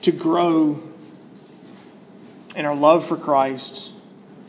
to 0.01 0.12
grow 0.12 0.84
in 2.58 2.65
our 2.65 2.75
love 2.75 3.08
for 3.08 3.15
Christ, 3.15 3.93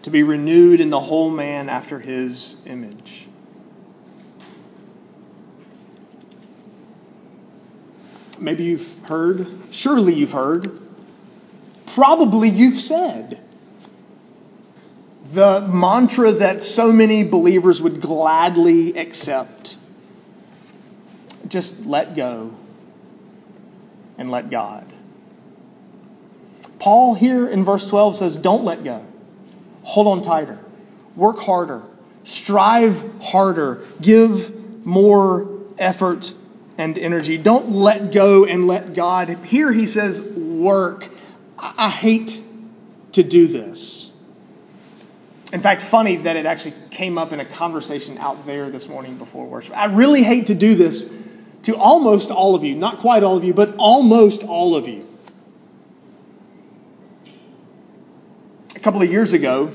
to 0.03 0.11
be 0.11 0.25
renewed 0.25 0.81
in 0.81 0.91
the 0.91 0.99
whole 0.99 1.31
man 1.31 1.69
after 1.69 2.01
his 2.01 2.57
image. 2.67 3.29
maybe 8.41 8.65
you've 8.65 8.99
heard, 9.05 9.47
surely 9.71 10.15
you've 10.15 10.33
heard, 10.33 10.80
probably 11.95 12.49
you've 12.49 12.81
said. 12.81 13.41
The 15.33 15.61
mantra 15.61 16.33
that 16.33 16.61
so 16.61 16.93
many 16.93 17.23
believers 17.23 17.81
would 17.81 18.01
gladly 18.01 18.97
accept 18.97 19.77
just 21.51 21.85
let 21.87 22.15
go 22.15 22.55
and 24.17 24.31
let 24.31 24.51
God. 24.51 24.87
Paul 26.79 27.15
here 27.15 27.47
in 27.47 27.65
verse 27.65 27.89
12 27.89 28.17
says, 28.17 28.37
Don't 28.37 28.65
let 28.65 28.83
go. 28.85 29.05
Hold 29.83 30.07
on 30.07 30.23
tighter. 30.23 30.59
Work 31.17 31.41
harder. 31.41 31.83
Strive 32.25 33.05
harder. 33.21 33.85
Give 34.01 34.87
more 34.87 35.49
effort 35.79 36.33
and 36.79 36.97
energy. 36.97 37.37
Don't 37.37 37.71
let 37.71 38.13
go 38.13 38.47
and 38.47 38.67
let 38.67 38.95
God. 38.95 39.29
Here 39.29 39.73
he 39.73 39.87
says, 39.87 40.21
Work. 40.23 41.09
I 41.61 41.91
hate 41.91 42.43
to 43.13 43.23
do 43.23 43.47
this. 43.47 44.11
In 45.53 45.61
fact, 45.61 45.83
funny 45.83 46.17
that 46.17 46.37
it 46.37 46.47
actually 46.47 46.75
came 46.91 47.19
up 47.19 47.33
in 47.33 47.41
a 47.41 47.45
conversation 47.45 48.17
out 48.19 48.47
there 48.47 48.71
this 48.71 48.89
morning 48.89 49.17
before 49.17 49.47
worship. 49.47 49.77
I 49.77 49.87
really 49.87 50.23
hate 50.23 50.47
to 50.47 50.55
do 50.55 50.75
this 50.75 51.11
to 51.65 51.77
almost 51.77 52.31
all 52.31 52.55
of 52.55 52.65
you, 52.65 52.75
not 52.75 52.99
quite 53.01 53.23
all 53.23 53.37
of 53.37 53.45
you, 53.45 53.53
but 53.53 53.75
almost 53.77 54.43
all 54.45 54.75
of 54.77 54.89
you. 54.89 55.07
A 58.77 58.81
couple 58.81 59.03
of 59.03 59.11
years 59.11 59.33
ago, 59.33 59.75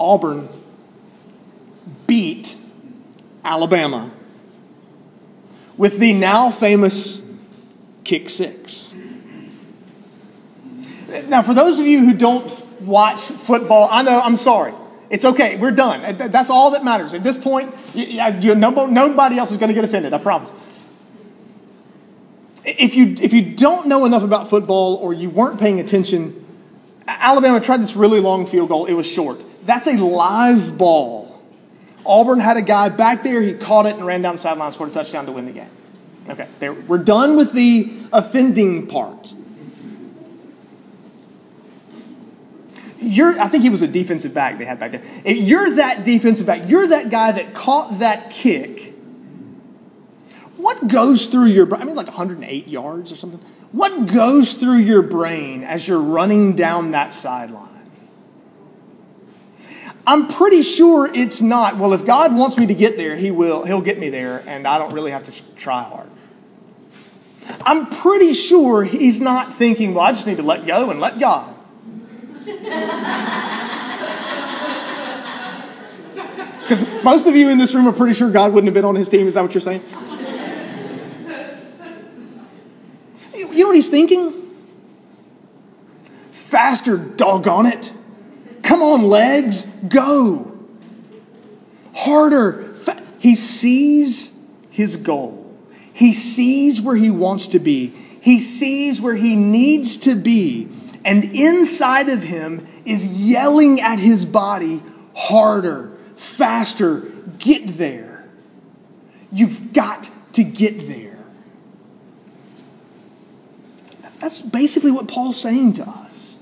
Auburn 0.00 0.48
beat 2.06 2.56
Alabama 3.44 4.10
with 5.76 5.98
the 5.98 6.12
now 6.12 6.50
famous 6.50 7.21
kick 8.04 8.28
six. 8.28 8.94
Now, 11.26 11.42
for 11.42 11.54
those 11.54 11.78
of 11.78 11.86
you 11.86 12.04
who 12.04 12.14
don't 12.14 12.50
watch 12.80 13.20
football, 13.20 13.88
I 13.90 14.02
know, 14.02 14.20
I'm 14.20 14.36
sorry. 14.36 14.74
It's 15.10 15.26
okay. 15.26 15.56
We're 15.56 15.72
done. 15.72 16.16
That's 16.16 16.48
all 16.48 16.70
that 16.70 16.84
matters. 16.84 17.12
At 17.12 17.22
this 17.22 17.36
point, 17.36 17.74
you, 17.94 18.04
you, 18.40 18.54
nobody 18.54 19.38
else 19.38 19.50
is 19.50 19.58
going 19.58 19.68
to 19.68 19.74
get 19.74 19.84
offended, 19.84 20.14
I 20.14 20.18
promise. 20.18 20.50
If 22.64 22.94
you, 22.94 23.14
if 23.20 23.32
you 23.32 23.42
don't 23.42 23.88
know 23.88 24.06
enough 24.06 24.22
about 24.22 24.48
football 24.48 24.94
or 24.94 25.12
you 25.12 25.28
weren't 25.28 25.60
paying 25.60 25.80
attention, 25.80 26.42
Alabama 27.06 27.60
tried 27.60 27.82
this 27.82 27.94
really 27.94 28.20
long 28.20 28.46
field 28.46 28.68
goal. 28.68 28.86
It 28.86 28.94
was 28.94 29.06
short. 29.06 29.42
That's 29.64 29.86
a 29.86 29.96
live 29.96 30.78
ball. 30.78 31.42
Auburn 32.06 32.40
had 32.40 32.56
a 32.56 32.62
guy 32.62 32.88
back 32.88 33.22
there. 33.22 33.42
He 33.42 33.52
caught 33.54 33.86
it 33.86 33.96
and 33.96 34.06
ran 34.06 34.22
down 34.22 34.34
the 34.34 34.38
sideline, 34.38 34.72
scored 34.72 34.90
a 34.90 34.94
touchdown 34.94 35.26
to 35.26 35.32
win 35.32 35.44
the 35.44 35.52
game. 35.52 35.70
Okay, 36.28 36.48
there, 36.60 36.72
we're 36.72 36.98
done 36.98 37.36
with 37.36 37.52
the 37.52 37.92
offending 38.12 38.86
part. 38.86 39.32
You're, 43.00 43.40
I 43.40 43.48
think 43.48 43.64
he 43.64 43.70
was 43.70 43.82
a 43.82 43.88
defensive 43.88 44.32
back 44.32 44.58
they 44.58 44.64
had 44.64 44.78
back 44.78 44.92
there. 44.92 45.02
If 45.24 45.38
you're 45.38 45.74
that 45.76 46.04
defensive 46.04 46.46
back, 46.46 46.68
you're 46.68 46.86
that 46.86 47.10
guy 47.10 47.32
that 47.32 47.52
caught 47.52 47.98
that 47.98 48.30
kick. 48.30 48.94
What 50.56 50.86
goes 50.86 51.26
through 51.26 51.46
your 51.46 51.66
brain? 51.66 51.82
I 51.82 51.84
mean, 51.84 51.96
like 51.96 52.06
108 52.06 52.68
yards 52.68 53.10
or 53.10 53.16
something. 53.16 53.40
What 53.72 54.06
goes 54.12 54.54
through 54.54 54.76
your 54.76 55.02
brain 55.02 55.64
as 55.64 55.88
you're 55.88 55.98
running 55.98 56.54
down 56.54 56.92
that 56.92 57.12
sideline? 57.12 57.68
I'm 60.06 60.28
pretty 60.28 60.62
sure 60.62 61.10
it's 61.12 61.40
not, 61.40 61.78
well, 61.78 61.92
if 61.92 62.04
God 62.04 62.34
wants 62.34 62.58
me 62.58 62.66
to 62.66 62.74
get 62.74 62.96
there, 62.96 63.16
he 63.16 63.30
will, 63.30 63.64
he'll 63.64 63.80
get 63.80 63.98
me 63.98 64.10
there, 64.10 64.42
and 64.46 64.66
I 64.66 64.78
don't 64.78 64.92
really 64.92 65.10
have 65.10 65.24
to 65.24 65.54
try 65.54 65.82
hard. 65.82 66.10
I'm 67.64 67.86
pretty 67.86 68.34
sure 68.34 68.84
he's 68.84 69.20
not 69.20 69.54
thinking, 69.54 69.94
well, 69.94 70.04
I 70.04 70.12
just 70.12 70.26
need 70.26 70.38
to 70.38 70.42
let 70.42 70.66
go 70.66 70.90
and 70.90 71.00
let 71.00 71.18
God. 71.18 71.54
Because 76.62 77.04
most 77.04 77.26
of 77.26 77.36
you 77.36 77.50
in 77.50 77.58
this 77.58 77.74
room 77.74 77.86
are 77.86 77.92
pretty 77.92 78.14
sure 78.14 78.30
God 78.30 78.54
wouldn't 78.54 78.68
have 78.68 78.74
been 78.74 78.86
on 78.86 78.94
his 78.94 79.08
team. 79.08 79.26
Is 79.26 79.34
that 79.34 79.42
what 79.42 79.52
you're 79.52 79.60
saying? 79.60 79.82
You 83.34 83.58
know 83.58 83.66
what 83.66 83.76
he's 83.76 83.90
thinking? 83.90 84.32
Faster, 86.30 86.96
doggone 86.96 87.66
it. 87.66 87.92
Come 88.62 88.80
on, 88.80 89.02
legs, 89.08 89.66
go. 89.88 90.58
Harder. 91.94 92.74
He 93.18 93.34
sees 93.34 94.36
his 94.70 94.96
goal, 94.96 95.41
he 96.02 96.12
sees 96.12 96.82
where 96.82 96.96
he 96.96 97.10
wants 97.10 97.46
to 97.46 97.60
be, 97.60 97.94
he 98.20 98.40
sees 98.40 99.00
where 99.00 99.14
he 99.14 99.36
needs 99.36 99.96
to 99.98 100.16
be. 100.16 100.68
And 101.04 101.24
inside 101.26 102.08
of 102.08 102.24
him 102.24 102.66
is 102.84 103.06
yelling 103.06 103.80
at 103.80 104.00
his 104.00 104.24
body 104.24 104.82
harder, 105.14 105.96
faster, 106.16 107.02
get 107.38 107.68
there. 107.68 108.28
You've 109.30 109.72
got 109.72 110.10
to 110.32 110.42
get 110.42 110.88
there. 110.88 111.18
That's 114.18 114.40
basically 114.40 114.90
what 114.90 115.06
Paul's 115.06 115.40
saying 115.40 115.74
to 115.74 115.88
us. 115.88 116.36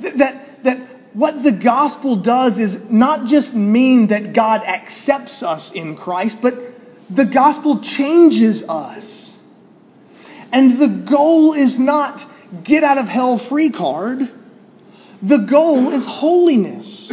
That, 0.00 0.16
that, 0.16 0.64
that 0.64 0.78
what 1.12 1.42
the 1.42 1.52
gospel 1.52 2.16
does 2.16 2.58
is 2.58 2.88
not 2.88 3.26
just 3.26 3.54
mean 3.54 4.06
that 4.06 4.32
God 4.32 4.62
accepts 4.62 5.42
us 5.42 5.72
in 5.72 5.94
Christ, 5.94 6.40
but 6.40 6.54
the 7.08 7.24
gospel 7.24 7.80
changes 7.80 8.68
us. 8.68 9.38
And 10.52 10.78
the 10.78 10.88
goal 10.88 11.52
is 11.52 11.78
not 11.78 12.24
get 12.62 12.84
out 12.84 12.98
of 12.98 13.08
hell 13.08 13.38
free 13.38 13.70
card. 13.70 14.28
The 15.22 15.38
goal 15.38 15.90
is 15.90 16.06
holiness. 16.06 17.12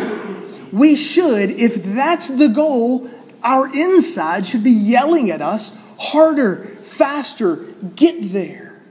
We 0.72 0.96
should, 0.96 1.52
if 1.52 1.84
that's 1.84 2.28
the 2.28 2.50
goal, 2.50 3.10
our 3.44 3.68
inside 3.68 4.46
should 4.46 4.64
be 4.64 4.72
yelling 4.72 5.30
at 5.30 5.42
us 5.42 5.76
harder, 6.00 6.66
faster, 6.84 7.56
get 7.96 8.32
there. 8.32 8.82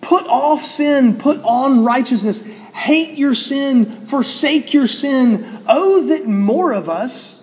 Put 0.00 0.26
off 0.26 0.64
sin, 0.64 1.18
put 1.18 1.40
on 1.42 1.84
righteousness. 1.84 2.42
Hate 2.72 3.18
your 3.18 3.34
sin, 3.34 4.06
forsake 4.06 4.72
your 4.74 4.86
sin. 4.86 5.46
Oh, 5.68 6.06
that 6.08 6.26
more 6.26 6.72
of 6.72 6.88
us 6.88 7.39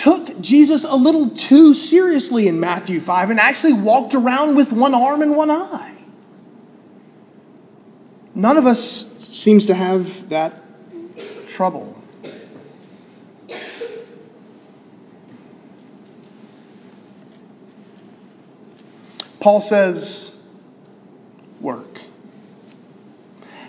took 0.00 0.40
Jesus 0.40 0.84
a 0.84 0.94
little 0.94 1.28
too 1.28 1.74
seriously 1.74 2.48
in 2.48 2.58
Matthew 2.58 3.00
5 3.00 3.28
and 3.28 3.38
actually 3.38 3.74
walked 3.74 4.14
around 4.14 4.56
with 4.56 4.72
one 4.72 4.94
arm 4.94 5.20
and 5.20 5.36
one 5.36 5.50
eye. 5.50 5.94
None 8.34 8.56
of 8.56 8.64
us 8.64 9.12
seems 9.28 9.66
to 9.66 9.74
have 9.74 10.30
that 10.30 10.54
trouble. 11.48 12.02
Paul 19.38 19.60
says, 19.60 20.34
work. 21.60 22.00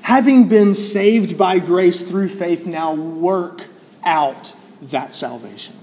Having 0.03 0.47
been 0.47 0.73
saved 0.75 1.37
by 1.37 1.59
grace 1.59 1.99
through 1.99 2.29
faith, 2.29 2.65
now 2.65 2.93
work 2.93 3.65
out 4.05 4.55
that 4.81 5.13
salvation. 5.13 5.80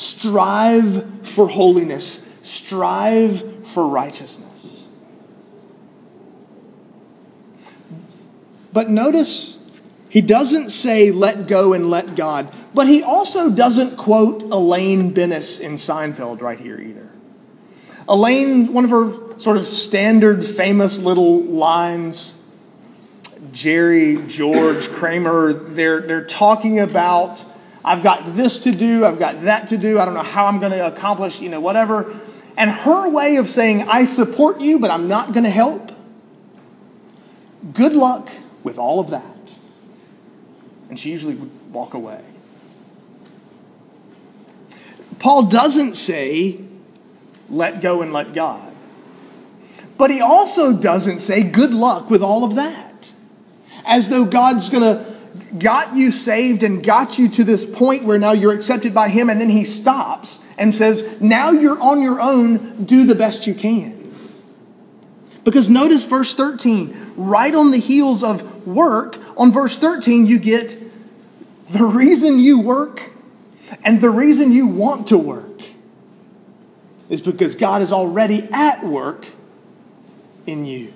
Strive 0.00 1.26
for 1.26 1.46
holiness, 1.46 2.26
strive 2.40 3.66
for 3.66 3.86
righteousness. 3.86 4.82
But 8.72 8.88
notice, 8.88 9.58
he 10.08 10.22
doesn't 10.22 10.70
say 10.70 11.10
let 11.10 11.46
go 11.46 11.74
and 11.74 11.90
let 11.90 12.16
God, 12.16 12.50
but 12.72 12.86
he 12.86 13.02
also 13.02 13.50
doesn't 13.50 13.98
quote 13.98 14.42
Elaine 14.44 15.10
Benes 15.10 15.60
in 15.60 15.74
Seinfeld 15.74 16.40
right 16.40 16.58
here 16.58 16.80
either. 16.80 17.10
Elaine, 18.08 18.72
one 18.72 18.84
of 18.84 18.90
her 18.90 19.38
sort 19.38 19.58
of 19.58 19.66
standard 19.66 20.42
famous 20.42 20.98
little 20.98 21.42
lines, 21.42 22.36
Jerry, 23.52 24.16
George, 24.26 24.88
Kramer, 24.88 25.52
they're, 25.52 26.00
they're 26.00 26.24
talking 26.24 26.78
about 26.78 27.44
I've 27.84 28.02
got 28.02 28.34
this 28.34 28.60
to 28.60 28.72
do, 28.72 29.04
I've 29.04 29.18
got 29.18 29.40
that 29.40 29.68
to 29.68 29.78
do, 29.78 29.98
I 29.98 30.04
don't 30.04 30.14
know 30.14 30.22
how 30.22 30.46
I'm 30.46 30.58
going 30.58 30.72
to 30.72 30.86
accomplish, 30.86 31.40
you 31.40 31.48
know, 31.48 31.60
whatever. 31.60 32.14
And 32.56 32.70
her 32.70 33.08
way 33.08 33.36
of 33.36 33.48
saying, 33.48 33.88
I 33.88 34.04
support 34.04 34.60
you, 34.60 34.78
but 34.78 34.90
I'm 34.90 35.08
not 35.08 35.32
going 35.32 35.44
to 35.44 35.50
help, 35.50 35.92
good 37.72 37.94
luck 37.94 38.30
with 38.62 38.78
all 38.78 39.00
of 39.00 39.10
that. 39.10 39.54
And 40.88 40.98
she 40.98 41.10
usually 41.10 41.34
would 41.36 41.72
walk 41.72 41.94
away. 41.94 42.22
Paul 45.18 45.44
doesn't 45.44 45.94
say, 45.94 46.58
let 47.48 47.80
go 47.80 48.02
and 48.02 48.12
let 48.12 48.32
God. 48.32 48.74
But 49.96 50.10
he 50.10 50.20
also 50.20 50.72
doesn't 50.76 51.18
say, 51.18 51.42
good 51.42 51.74
luck 51.74 52.10
with 52.10 52.22
all 52.22 52.42
of 52.42 52.54
that. 52.56 53.12
As 53.86 54.08
though 54.08 54.24
God's 54.24 54.70
going 54.70 54.82
to 54.82 55.09
got 55.58 55.96
you 55.96 56.10
saved 56.10 56.62
and 56.62 56.82
got 56.82 57.18
you 57.18 57.28
to 57.30 57.44
this 57.44 57.64
point 57.64 58.04
where 58.04 58.18
now 58.18 58.32
you're 58.32 58.52
accepted 58.52 58.94
by 58.94 59.08
Him, 59.08 59.30
and 59.30 59.40
then 59.40 59.48
He 59.48 59.64
stops 59.64 60.40
and 60.58 60.74
says, 60.74 61.20
Now 61.20 61.50
you're 61.50 61.80
on 61.80 62.02
your 62.02 62.20
own, 62.20 62.84
do 62.84 63.04
the 63.04 63.14
best 63.14 63.46
you 63.46 63.54
can. 63.54 64.00
Because 65.44 65.70
notice 65.70 66.04
verse 66.04 66.34
13, 66.34 67.14
right 67.16 67.54
on 67.54 67.70
the 67.70 67.78
heels 67.78 68.22
of 68.22 68.66
work, 68.66 69.18
on 69.36 69.50
verse 69.52 69.78
13, 69.78 70.26
you 70.26 70.38
get 70.38 70.76
the 71.70 71.84
reason 71.84 72.38
you 72.38 72.60
work 72.60 73.10
and 73.84 74.00
the 74.00 74.10
reason 74.10 74.52
you 74.52 74.66
want 74.66 75.08
to 75.08 75.18
work 75.18 75.62
is 77.08 77.20
because 77.20 77.54
God 77.54 77.82
is 77.82 77.92
already 77.92 78.48
at 78.52 78.84
work 78.84 79.26
in 80.46 80.64
you. 80.64 80.92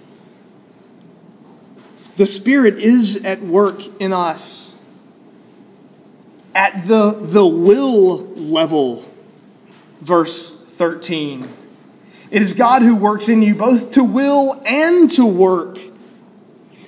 The 2.17 2.27
Spirit 2.27 2.79
is 2.79 3.25
at 3.25 3.43
work 3.43 3.81
in 4.01 4.13
us 4.13 4.73
at 6.55 6.87
the, 6.87 7.11
the 7.11 7.45
will 7.45 8.19
level, 8.35 9.05
verse 10.01 10.53
13. 10.53 11.49
It 12.31 12.43
is 12.43 12.53
God 12.53 12.83
who 12.83 12.95
works 12.95 13.29
in 13.29 13.43
you 13.43 13.57
both 13.57 13.93
to 13.93 14.05
will 14.05 14.63
and 14.65 15.11
to 15.13 15.27
work. 15.27 15.79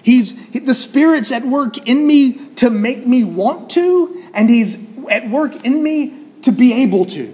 He's 0.03 0.35
the 0.53 0.75
Spirit's 0.75 1.33
at 1.33 1.45
work 1.45 1.89
in 1.89 2.07
me 2.07 2.35
to 2.57 2.71
make 2.71 3.05
me 3.05 3.25
want 3.25 3.71
to, 3.71 4.25
and 4.33 4.49
He's 4.49 4.79
at 5.11 5.29
work 5.29 5.65
in 5.65 5.83
me 5.83 6.15
to 6.43 6.53
be 6.53 6.85
able 6.85 7.05
to. 7.07 7.33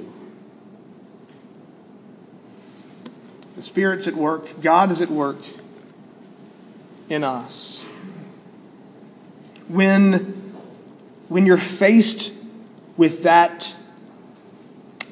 The 3.56 3.62
Spirit's 3.62 4.06
at 4.08 4.14
work, 4.14 4.62
God 4.62 4.90
is 4.90 5.02
at 5.02 5.10
work 5.10 5.36
in 7.12 7.22
us. 7.22 7.82
When, 9.68 10.52
when 11.28 11.44
you're 11.46 11.58
faced 11.58 12.32
with 12.96 13.24
that 13.24 13.74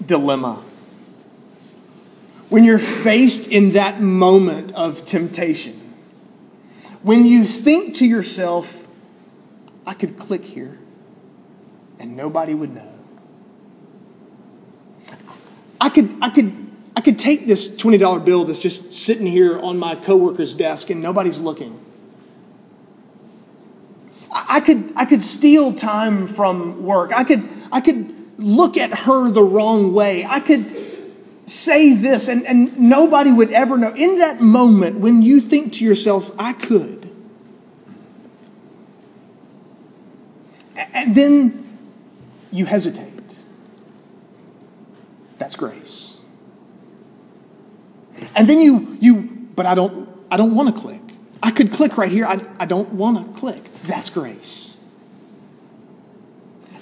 dilemma, 0.05 0.65
when 2.49 2.65
you're 2.65 2.79
faced 2.79 3.49
in 3.49 3.73
that 3.73 4.01
moment 4.01 4.73
of 4.73 5.05
temptation, 5.05 5.79
when 7.03 7.27
you 7.27 7.45
think 7.45 7.97
to 7.97 8.07
yourself, 8.07 8.83
I 9.87 9.95
could 9.95 10.19
click 10.19 10.45
here 10.45 10.79
and 11.99 12.17
nobody 12.17 12.55
would 12.55 12.75
know. 12.75 12.93
I 15.81 15.91
could, 15.91 16.11
I 16.21 16.31
could, 16.31 16.55
I 16.97 17.01
could 17.03 17.19
take 17.19 17.47
this 17.47 17.69
$20 17.69 18.25
bill 18.25 18.45
that's 18.45 18.59
just 18.59 18.93
sitting 18.93 19.27
here 19.27 19.59
on 19.59 19.79
my 19.79 19.97
coworker's 19.97 20.55
desk 20.55 20.91
and 20.91 21.01
nobody's 21.03 21.41
looking. 21.41 21.79
I 24.33 24.61
could, 24.61 24.93
I 24.97 25.05
could 25.05 25.23
steal 25.23 25.75
time 25.75 26.27
from 26.27 26.85
work. 26.85 27.13
I 27.13 27.25
could, 27.25 27.49
I 27.73 27.81
could 27.81 28.39
look 28.39 28.77
at 28.77 28.91
her 28.91 29.31
the 29.31 29.43
wrong 29.43 29.93
way. 29.93 30.25
I 30.25 30.41
could 30.41 30.67
say 31.47 31.95
this 31.95 32.29
and, 32.29 32.47
and 32.47 32.79
nobody 32.79 33.33
would 33.33 33.51
ever 33.51 33.77
know. 33.77 33.93
In 33.95 34.19
that 34.19 34.41
moment, 34.41 35.01
when 35.01 35.23
you 35.23 35.41
think 35.41 35.73
to 35.75 35.85
yourself, 35.85 36.31
I 36.39 36.53
could, 36.53 37.11
and 40.95 41.15
then 41.15 41.79
you 42.53 42.67
hesitate. 42.67 43.09
That's 45.39 45.57
grace. 45.57 46.21
And 48.35 48.49
then 48.49 48.61
you, 48.61 48.97
you 49.01 49.23
but 49.57 49.67
I 49.67 49.75
don't, 49.75 50.09
I 50.31 50.37
don't 50.37 50.55
want 50.55 50.75
to 50.75 50.81
click. 50.81 51.00
I 51.43 51.51
could 51.51 51.73
click 51.73 51.97
right 51.97 52.13
here. 52.13 52.27
I, 52.27 52.45
I 52.59 52.67
don't 52.67 52.93
want 52.93 53.35
to 53.35 53.41
click. 53.41 53.73
That's 53.85 54.11
grace. 54.11 54.77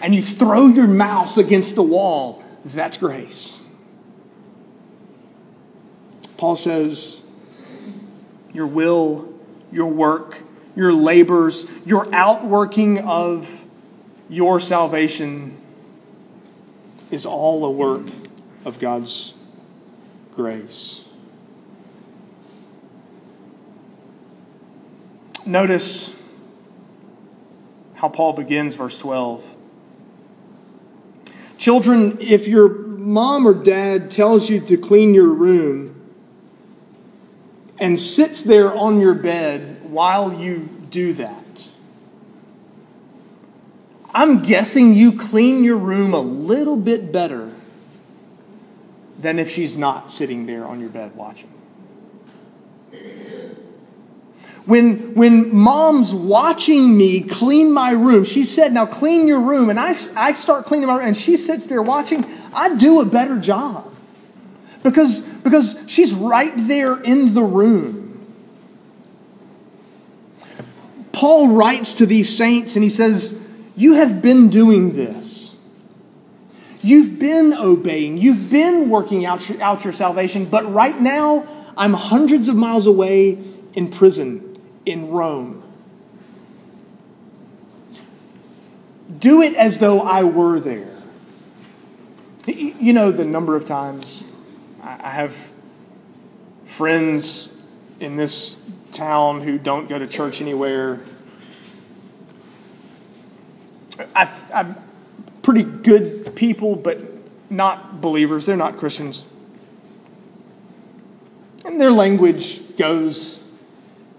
And 0.00 0.14
you 0.14 0.22
throw 0.22 0.66
your 0.66 0.86
mouse 0.86 1.38
against 1.38 1.74
the 1.74 1.82
wall. 1.82 2.42
That's 2.64 2.96
grace. 2.96 3.62
Paul 6.36 6.56
says, 6.56 7.20
Your 8.52 8.66
will, 8.66 9.32
your 9.72 9.86
work, 9.88 10.38
your 10.76 10.92
labors, 10.92 11.66
your 11.84 12.12
outworking 12.14 12.98
of 12.98 13.64
your 14.28 14.60
salvation 14.60 15.56
is 17.10 17.26
all 17.26 17.64
a 17.64 17.70
work 17.70 18.06
of 18.64 18.78
God's 18.78 19.32
grace. 20.34 21.04
Notice 25.48 26.14
how 27.94 28.10
Paul 28.10 28.34
begins 28.34 28.74
verse 28.74 28.98
12. 28.98 29.42
Children, 31.56 32.18
if 32.20 32.46
your 32.46 32.68
mom 32.68 33.48
or 33.48 33.54
dad 33.54 34.10
tells 34.10 34.50
you 34.50 34.60
to 34.60 34.76
clean 34.76 35.14
your 35.14 35.30
room, 35.30 35.94
and 37.80 37.98
sits 37.98 38.42
there 38.42 38.74
on 38.74 39.00
your 39.00 39.14
bed 39.14 39.82
while 39.84 40.32
you 40.32 40.68
do 40.90 41.14
that. 41.14 41.68
I'm 44.12 44.40
guessing 44.40 44.92
you 44.92 45.12
clean 45.12 45.64
your 45.64 45.76
room 45.76 46.12
a 46.12 46.20
little 46.20 46.76
bit 46.76 47.10
better 47.12 47.54
than 49.18 49.38
if 49.38 49.50
she's 49.50 49.76
not 49.76 50.10
sitting 50.10 50.46
there 50.46 50.66
on 50.66 50.80
your 50.80 50.88
bed 50.88 51.14
watching. 51.14 51.50
When, 54.68 55.14
when 55.14 55.56
mom's 55.56 56.12
watching 56.12 56.94
me 56.94 57.22
clean 57.22 57.72
my 57.72 57.92
room, 57.92 58.24
she 58.24 58.44
said, 58.44 58.70
Now 58.70 58.84
clean 58.84 59.26
your 59.26 59.40
room. 59.40 59.70
And 59.70 59.80
I, 59.80 59.94
I 60.14 60.34
start 60.34 60.66
cleaning 60.66 60.88
my 60.88 60.98
room, 60.98 61.06
and 61.06 61.16
she 61.16 61.38
sits 61.38 61.64
there 61.64 61.80
watching. 61.80 62.26
I 62.52 62.76
do 62.76 63.00
a 63.00 63.06
better 63.06 63.38
job 63.38 63.90
because, 64.82 65.22
because 65.22 65.82
she's 65.86 66.12
right 66.12 66.52
there 66.54 67.00
in 67.00 67.32
the 67.32 67.42
room. 67.42 68.26
Paul 71.12 71.48
writes 71.48 71.94
to 71.94 72.04
these 72.04 72.36
saints 72.36 72.76
and 72.76 72.82
he 72.82 72.90
says, 72.90 73.40
You 73.74 73.94
have 73.94 74.20
been 74.20 74.50
doing 74.50 74.94
this. 74.94 75.56
You've 76.82 77.18
been 77.18 77.54
obeying. 77.54 78.18
You've 78.18 78.50
been 78.50 78.90
working 78.90 79.24
out 79.24 79.48
your, 79.48 79.62
out 79.62 79.84
your 79.84 79.94
salvation. 79.94 80.44
But 80.44 80.70
right 80.70 81.00
now, 81.00 81.46
I'm 81.74 81.94
hundreds 81.94 82.48
of 82.48 82.56
miles 82.56 82.86
away 82.86 83.38
in 83.72 83.88
prison 83.88 84.47
in 84.88 85.10
Rome. 85.10 85.62
Do 89.18 89.42
it 89.42 89.54
as 89.54 89.78
though 89.78 90.00
I 90.00 90.22
were 90.22 90.58
there. 90.60 90.96
You 92.46 92.94
know 92.94 93.10
the 93.10 93.24
number 93.24 93.54
of 93.54 93.66
times 93.66 94.24
I 94.82 95.10
have 95.10 95.50
friends 96.64 97.50
in 98.00 98.16
this 98.16 98.56
town 98.92 99.42
who 99.42 99.58
don't 99.58 99.88
go 99.88 99.98
to 99.98 100.06
church 100.06 100.40
anywhere. 100.40 101.00
I, 104.14 104.30
I'm 104.54 104.76
pretty 105.42 105.64
good 105.64 106.34
people, 106.34 106.76
but 106.76 106.98
not 107.50 108.00
believers. 108.00 108.46
They're 108.46 108.56
not 108.56 108.78
Christians. 108.78 109.24
And 111.64 111.80
their 111.80 111.90
language 111.90 112.76
goes 112.76 113.42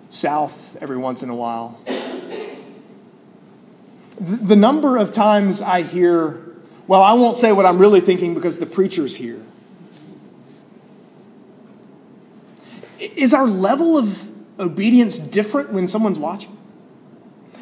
south 0.09 0.75
every 0.81 0.97
once 0.97 1.23
in 1.23 1.29
a 1.29 1.35
while. 1.35 1.79
The 4.19 4.55
number 4.55 4.97
of 4.97 5.11
times 5.11 5.61
I 5.61 5.83
hear, 5.83 6.43
well, 6.87 7.01
I 7.01 7.13
won't 7.13 7.37
say 7.37 7.51
what 7.51 7.65
I'm 7.65 7.77
really 7.77 8.01
thinking 8.01 8.33
because 8.33 8.59
the 8.59 8.65
preacher's 8.65 9.15
here. 9.15 9.41
Is 12.99 13.33
our 13.33 13.47
level 13.47 13.97
of 13.97 14.29
obedience 14.59 15.19
different 15.19 15.71
when 15.71 15.87
someone's 15.87 16.19
watching? 16.19 16.57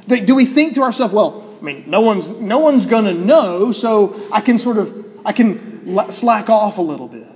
Do 0.08 0.34
we 0.34 0.46
think 0.46 0.74
to 0.76 0.82
ourselves, 0.82 1.14
well, 1.14 1.56
I 1.60 1.64
mean, 1.64 1.84
no 1.88 2.02
one's, 2.02 2.30
no 2.30 2.60
one's 2.60 2.86
going 2.86 3.06
to 3.06 3.14
know, 3.14 3.72
so 3.72 4.20
I 4.32 4.42
can 4.42 4.58
sort 4.58 4.78
of, 4.78 5.06
I 5.26 5.34
can 5.34 6.12
slack 6.12 6.50
off 6.50 6.78
a 6.78 6.82
little 6.82 7.08
bit. 7.08 7.28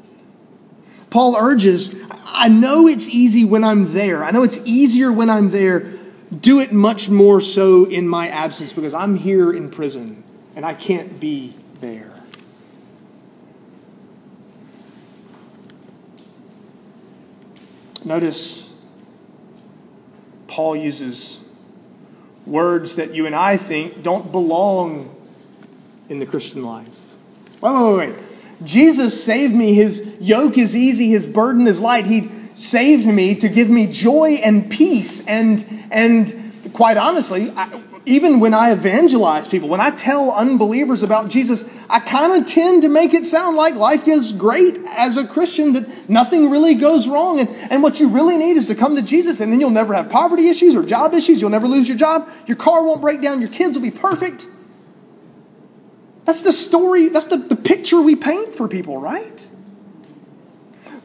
Paul 1.12 1.36
urges, 1.36 1.94
I 2.26 2.48
know 2.48 2.88
it's 2.88 3.10
easy 3.10 3.46
when 3.46 3.64
I'm 3.64 3.94
there. 3.94 4.24
I 4.24 4.32
know 4.32 4.42
it's 4.42 4.62
easier 4.66 5.12
when 5.12 5.30
I'm 5.30 5.52
there. 5.52 5.92
Do 6.40 6.60
it 6.60 6.72
much 6.72 7.10
more 7.10 7.42
so 7.42 7.86
in 7.86 8.08
my 8.08 8.30
absence 8.30 8.74
because 8.74 8.94
I'm 8.94 9.18
here 9.18 9.52
in 9.52 9.70
prison 9.70 10.24
and 10.56 10.66
I 10.66 10.74
can't 10.74 11.20
be 11.20 11.54
there. 11.82 12.14
Notice 18.06 18.70
Paul 20.48 20.78
uses 20.78 21.40
words 22.46 22.96
that 22.96 23.14
you 23.14 23.26
and 23.26 23.36
I 23.36 23.58
think 23.58 24.02
don't 24.02 24.32
belong 24.32 25.14
in 26.10 26.20
the 26.20 26.26
Christian 26.26 26.64
life. 26.64 26.90
Wait, 27.60 27.72
wait, 27.74 27.98
wait. 27.98 28.31
Jesus 28.64 29.24
saved 29.24 29.54
me. 29.54 29.74
His 29.74 30.16
yoke 30.20 30.58
is 30.58 30.76
easy, 30.76 31.10
his 31.10 31.28
burden 31.28 31.68
is 31.68 31.82
light. 31.82 32.06
He 32.06 32.30
saved 32.56 33.08
me 33.08 33.36
to 33.36 33.50
give 33.50 33.70
me 33.70 33.88
joy 33.88 34.40
and 34.44 34.70
peace. 34.70 35.26
And, 35.26 35.66
and 35.90 36.54
quite 36.74 36.98
honestly, 36.98 37.52
I, 37.52 37.82
even 38.06 38.40
when 38.40 38.54
I 38.54 38.72
evangelize 38.72 39.48
people, 39.48 39.70
when 39.70 39.82
I 39.82 39.92
tell 39.92 40.32
unbelievers 40.32 41.04
about 41.04 41.30
Jesus, 41.30 41.70
I 41.90 42.00
kind 42.00 42.34
of 42.34 42.48
tend 42.48 42.82
to 42.82 42.90
make 42.90 43.14
it 43.14 43.26
sound 43.26 43.58
like 43.58 43.76
life 43.76 44.08
is 44.08 44.32
great 44.32 44.78
as 44.90 45.18
a 45.18 45.28
Christian, 45.28 45.74
that 45.74 46.10
nothing 46.10 46.50
really 46.50 46.76
goes 46.76 47.08
wrong. 47.08 47.40
And, 47.40 47.50
and 47.72 47.84
what 47.84 48.00
you 48.00 48.10
really 48.10 48.38
need 48.38 48.58
is 48.58 48.68
to 48.68 48.76
come 48.76 48.96
to 48.96 49.02
Jesus, 49.02 49.40
and 49.40 49.52
then 49.52 49.60
you'll 49.60 49.70
never 49.70 49.94
have 49.94 50.10
poverty 50.10 50.50
issues 50.50 50.76
or 50.76 50.84
job 50.84 51.14
issues. 51.14 51.42
You'll 51.42 51.52
never 51.52 51.68
lose 51.68 51.88
your 51.88 51.98
job. 51.98 52.28
Your 52.48 52.58
car 52.58 52.84
won't 52.84 53.02
break 53.02 53.22
down. 53.22 53.40
Your 53.40 53.50
kids 53.50 53.78
will 53.78 53.84
be 53.84 53.92
perfect. 53.92 54.48
That's 56.32 56.44
the 56.44 56.54
story, 56.54 57.10
that's 57.10 57.26
the, 57.26 57.36
the 57.36 57.58
picture 57.58 58.02
we 58.02 58.16
paint 58.16 58.54
for 58.54 58.70
people, 58.70 59.02
right? 59.02 59.46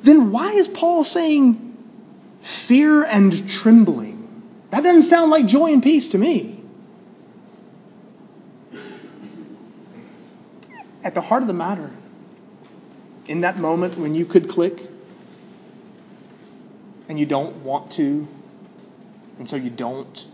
Then 0.02 0.30
why 0.30 0.52
is 0.52 0.68
Paul 0.68 1.02
saying 1.02 1.76
fear 2.42 3.02
and 3.02 3.48
trembling? 3.50 4.44
That 4.70 4.84
doesn't 4.84 5.02
sound 5.02 5.32
like 5.32 5.46
joy 5.46 5.72
and 5.72 5.82
peace 5.82 6.06
to 6.10 6.18
me. 6.18 6.62
At 11.02 11.16
the 11.16 11.22
heart 11.22 11.42
of 11.42 11.48
the 11.48 11.54
matter, 11.54 11.90
in 13.26 13.40
that 13.40 13.58
moment 13.58 13.98
when 13.98 14.14
you 14.14 14.26
could 14.26 14.48
click 14.48 14.88
and 17.08 17.18
you 17.18 17.26
don't 17.26 17.64
want 17.64 17.90
to, 17.94 18.28
and 19.40 19.50
so 19.50 19.56
you 19.56 19.70
don't, 19.70 20.28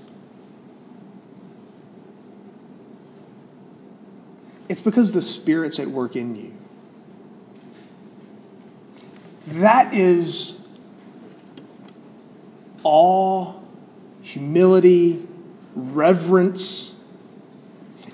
it's 4.68 4.81
because 4.81 5.12
the 5.12 5.22
Spirit's 5.22 5.79
at 5.79 5.88
work 5.88 6.16
in 6.16 6.37
you. 6.37 6.53
That 9.46 9.92
is 9.92 10.66
awe, 12.85 13.55
humility, 14.22 15.27
reverence 15.75 16.92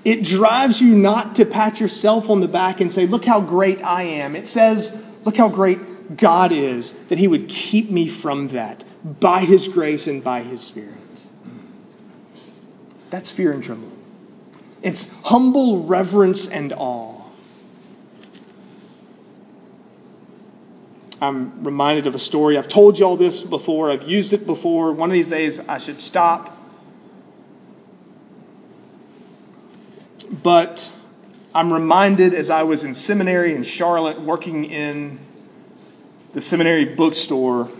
it 0.08 0.24
drives 0.24 0.80
you 0.80 0.96
not 0.96 1.34
to 1.34 1.44
pat 1.44 1.80
yourself 1.80 2.30
on 2.30 2.40
the 2.40 2.48
back 2.48 2.80
and 2.80 2.90
say, 2.90 3.06
Look 3.06 3.26
how 3.26 3.42
great 3.42 3.84
I 3.84 4.04
am. 4.04 4.36
It 4.36 4.48
says, 4.48 5.04
Look 5.26 5.36
how 5.36 5.50
great 5.50 6.16
God 6.16 6.50
is, 6.50 6.94
that 7.08 7.18
He 7.18 7.28
would 7.28 7.46
keep 7.50 7.90
me 7.90 8.08
from 8.08 8.48
that 8.48 8.84
by 9.20 9.40
His 9.40 9.68
grace 9.68 10.06
and 10.06 10.24
by 10.24 10.44
His 10.44 10.62
Spirit. 10.62 10.94
That's 13.10 13.30
fear 13.30 13.52
and 13.52 13.62
trembling. 13.62 13.97
It's 14.82 15.12
humble 15.22 15.84
reverence 15.84 16.48
and 16.48 16.72
awe. 16.72 17.22
I'm 21.20 21.64
reminded 21.64 22.06
of 22.06 22.14
a 22.14 22.18
story. 22.18 22.56
I've 22.56 22.68
told 22.68 22.98
you 22.98 23.04
all 23.04 23.16
this 23.16 23.40
before, 23.40 23.90
I've 23.90 24.08
used 24.08 24.32
it 24.32 24.46
before. 24.46 24.92
One 24.92 25.10
of 25.10 25.14
these 25.14 25.30
days 25.30 25.58
I 25.60 25.78
should 25.78 26.00
stop 26.00 26.58
But 30.42 30.92
I'm 31.54 31.72
reminded 31.72 32.34
as 32.34 32.50
I 32.50 32.62
was 32.62 32.84
in 32.84 32.94
seminary 32.94 33.54
in 33.54 33.62
Charlotte 33.62 34.20
working 34.20 34.64
in 34.64 35.18
the 36.34 36.40
seminary 36.40 36.84
bookstore, 36.84 37.70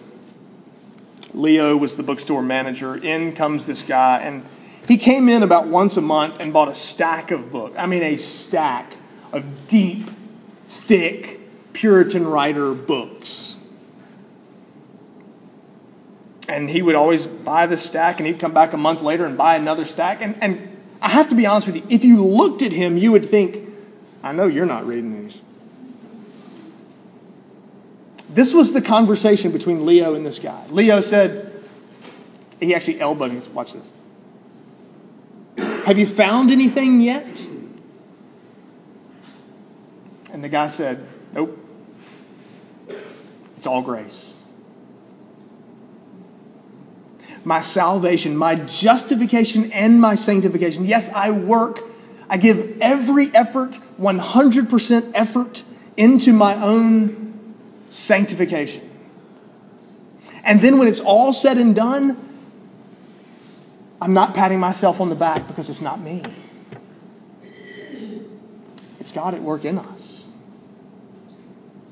Leo 1.34 1.76
was 1.76 1.96
the 1.96 2.02
bookstore 2.02 2.42
manager. 2.42 2.96
In 2.96 3.34
comes 3.34 3.66
this 3.66 3.82
guy, 3.82 4.20
and 4.20 4.44
he 4.88 4.96
came 4.96 5.28
in 5.28 5.42
about 5.42 5.66
once 5.66 5.98
a 5.98 6.00
month 6.00 6.40
and 6.40 6.50
bought 6.50 6.68
a 6.68 6.74
stack 6.74 7.30
of 7.30 7.52
books. 7.52 7.76
I 7.78 7.84
mean, 7.86 8.02
a 8.02 8.16
stack 8.16 8.96
of 9.32 9.68
deep, 9.68 10.10
thick 10.66 11.40
Puritan 11.74 12.26
writer 12.26 12.72
books. 12.72 13.58
And 16.48 16.70
he 16.70 16.80
would 16.80 16.94
always 16.94 17.26
buy 17.26 17.66
the 17.66 17.76
stack, 17.76 18.18
and 18.18 18.26
he'd 18.26 18.40
come 18.40 18.54
back 18.54 18.72
a 18.72 18.78
month 18.78 19.02
later 19.02 19.26
and 19.26 19.36
buy 19.36 19.56
another 19.56 19.84
stack. 19.84 20.22
And, 20.22 20.42
and 20.42 20.76
I 21.02 21.10
have 21.10 21.28
to 21.28 21.34
be 21.34 21.44
honest 21.44 21.66
with 21.66 21.76
you. 21.76 21.82
If 21.90 22.02
you 22.02 22.24
looked 22.24 22.62
at 22.62 22.72
him, 22.72 22.96
you 22.96 23.12
would 23.12 23.28
think, 23.28 23.70
I 24.22 24.32
know 24.32 24.46
you're 24.46 24.64
not 24.64 24.86
reading 24.86 25.22
these. 25.22 25.42
This 28.30 28.54
was 28.54 28.72
the 28.72 28.80
conversation 28.80 29.52
between 29.52 29.84
Leo 29.84 30.14
and 30.14 30.24
this 30.24 30.38
guy. 30.38 30.64
Leo 30.70 31.02
said, 31.02 31.62
he 32.58 32.74
actually 32.74 33.00
elbowed 33.00 33.32
him. 33.32 33.54
Watch 33.54 33.74
this. 33.74 33.92
Have 35.88 35.98
you 35.98 36.04
found 36.04 36.50
anything 36.50 37.00
yet? 37.00 37.46
And 40.30 40.44
the 40.44 40.48
guy 40.50 40.66
said, 40.66 41.02
Nope. 41.32 41.58
It's 43.56 43.66
all 43.66 43.80
grace 43.80 44.34
my 47.42 47.60
salvation, 47.60 48.36
my 48.36 48.56
justification, 48.56 49.72
and 49.72 49.98
my 49.98 50.14
sanctification. 50.14 50.84
Yes, 50.84 51.10
I 51.10 51.30
work. 51.30 51.80
I 52.28 52.36
give 52.36 52.82
every 52.82 53.34
effort, 53.34 53.78
100% 53.98 55.10
effort, 55.14 55.62
into 55.96 56.34
my 56.34 56.54
own 56.62 57.54
sanctification. 57.88 58.90
And 60.44 60.60
then 60.60 60.76
when 60.76 60.86
it's 60.86 61.00
all 61.00 61.32
said 61.32 61.56
and 61.56 61.74
done, 61.74 62.27
I'm 64.00 64.14
not 64.14 64.34
patting 64.34 64.60
myself 64.60 65.00
on 65.00 65.08
the 65.08 65.16
back 65.16 65.46
because 65.48 65.68
it's 65.68 65.80
not 65.80 66.00
me. 66.00 66.22
It's 69.00 69.12
God 69.12 69.34
at 69.34 69.42
work 69.42 69.64
in 69.64 69.78
us, 69.78 70.30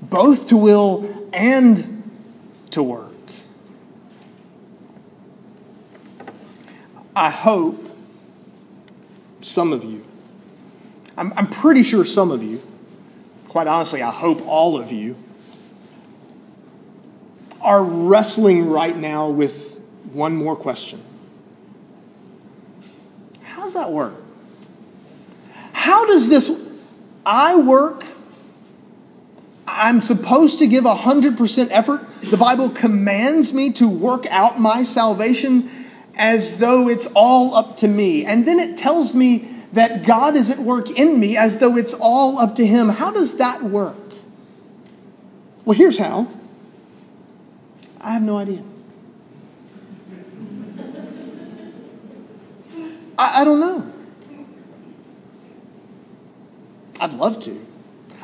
both 0.03 0.49
to 0.49 0.57
will 0.57 1.29
and 1.33 2.03
to 2.71 2.83
work. 2.83 3.13
I 7.15 7.31
hope 7.31 7.91
some 9.41 9.73
of 9.73 9.83
you, 9.83 10.05
I'm, 11.17 11.33
I'm 11.37 11.49
pretty 11.49 11.83
sure 11.83 12.05
some 12.05 12.31
of 12.31 12.43
you, 12.43 12.63
quite 13.49 13.67
honestly, 13.67 14.03
I 14.03 14.11
hope 14.11 14.47
all 14.47 14.79
of 14.79 14.93
you, 14.93 15.17
are 17.63 17.83
wrestling 17.83 18.69
right 18.69 18.97
now 18.97 19.29
with 19.29 19.81
one 20.13 20.37
more 20.37 20.55
question 20.55 21.03
does 23.67 23.75
that 23.75 23.91
work? 23.91 24.15
How 25.73 26.07
does 26.07 26.29
this, 26.29 26.51
I 27.25 27.57
work, 27.57 28.05
I'm 29.67 30.01
supposed 30.01 30.61
to 30.61 30.69
give 30.69 30.85
100% 30.85 31.69
effort. 31.71 32.07
The 32.23 32.37
Bible 32.37 32.71
commands 32.71 33.53
me 33.53 33.73
to 33.73 33.89
work 33.89 34.27
out 34.31 34.61
my 34.61 34.85
salvation 34.85 35.69
as 36.15 36.59
though 36.59 36.89
it's 36.89 37.07
all 37.15 37.57
up 37.57 37.77
to 37.79 37.89
me. 37.89 38.25
And 38.25 38.47
then 38.47 38.61
it 38.61 38.77
tells 38.77 39.15
me 39.15 39.49
that 39.73 40.07
God 40.07 40.37
is 40.37 40.49
at 40.49 40.59
work 40.59 40.91
in 40.91 41.19
me 41.19 41.37
as 41.37 41.59
though 41.59 41.77
it's 41.77 41.93
all 41.93 42.39
up 42.39 42.55
to 42.57 42.67
Him. 42.67 42.89
How 42.89 43.11
does 43.11 43.39
that 43.39 43.65
work? 43.65 43.97
Well, 45.65 45.77
here's 45.77 45.99
how 45.99 46.29
I 48.01 48.13
have 48.13 48.23
no 48.23 48.39
idea. 48.39 48.63
I, 53.19 53.43
I 53.43 53.45
don't 53.45 53.61
know. 53.61 53.93
I'd 57.01 57.13
love 57.13 57.41
to. 57.41 57.67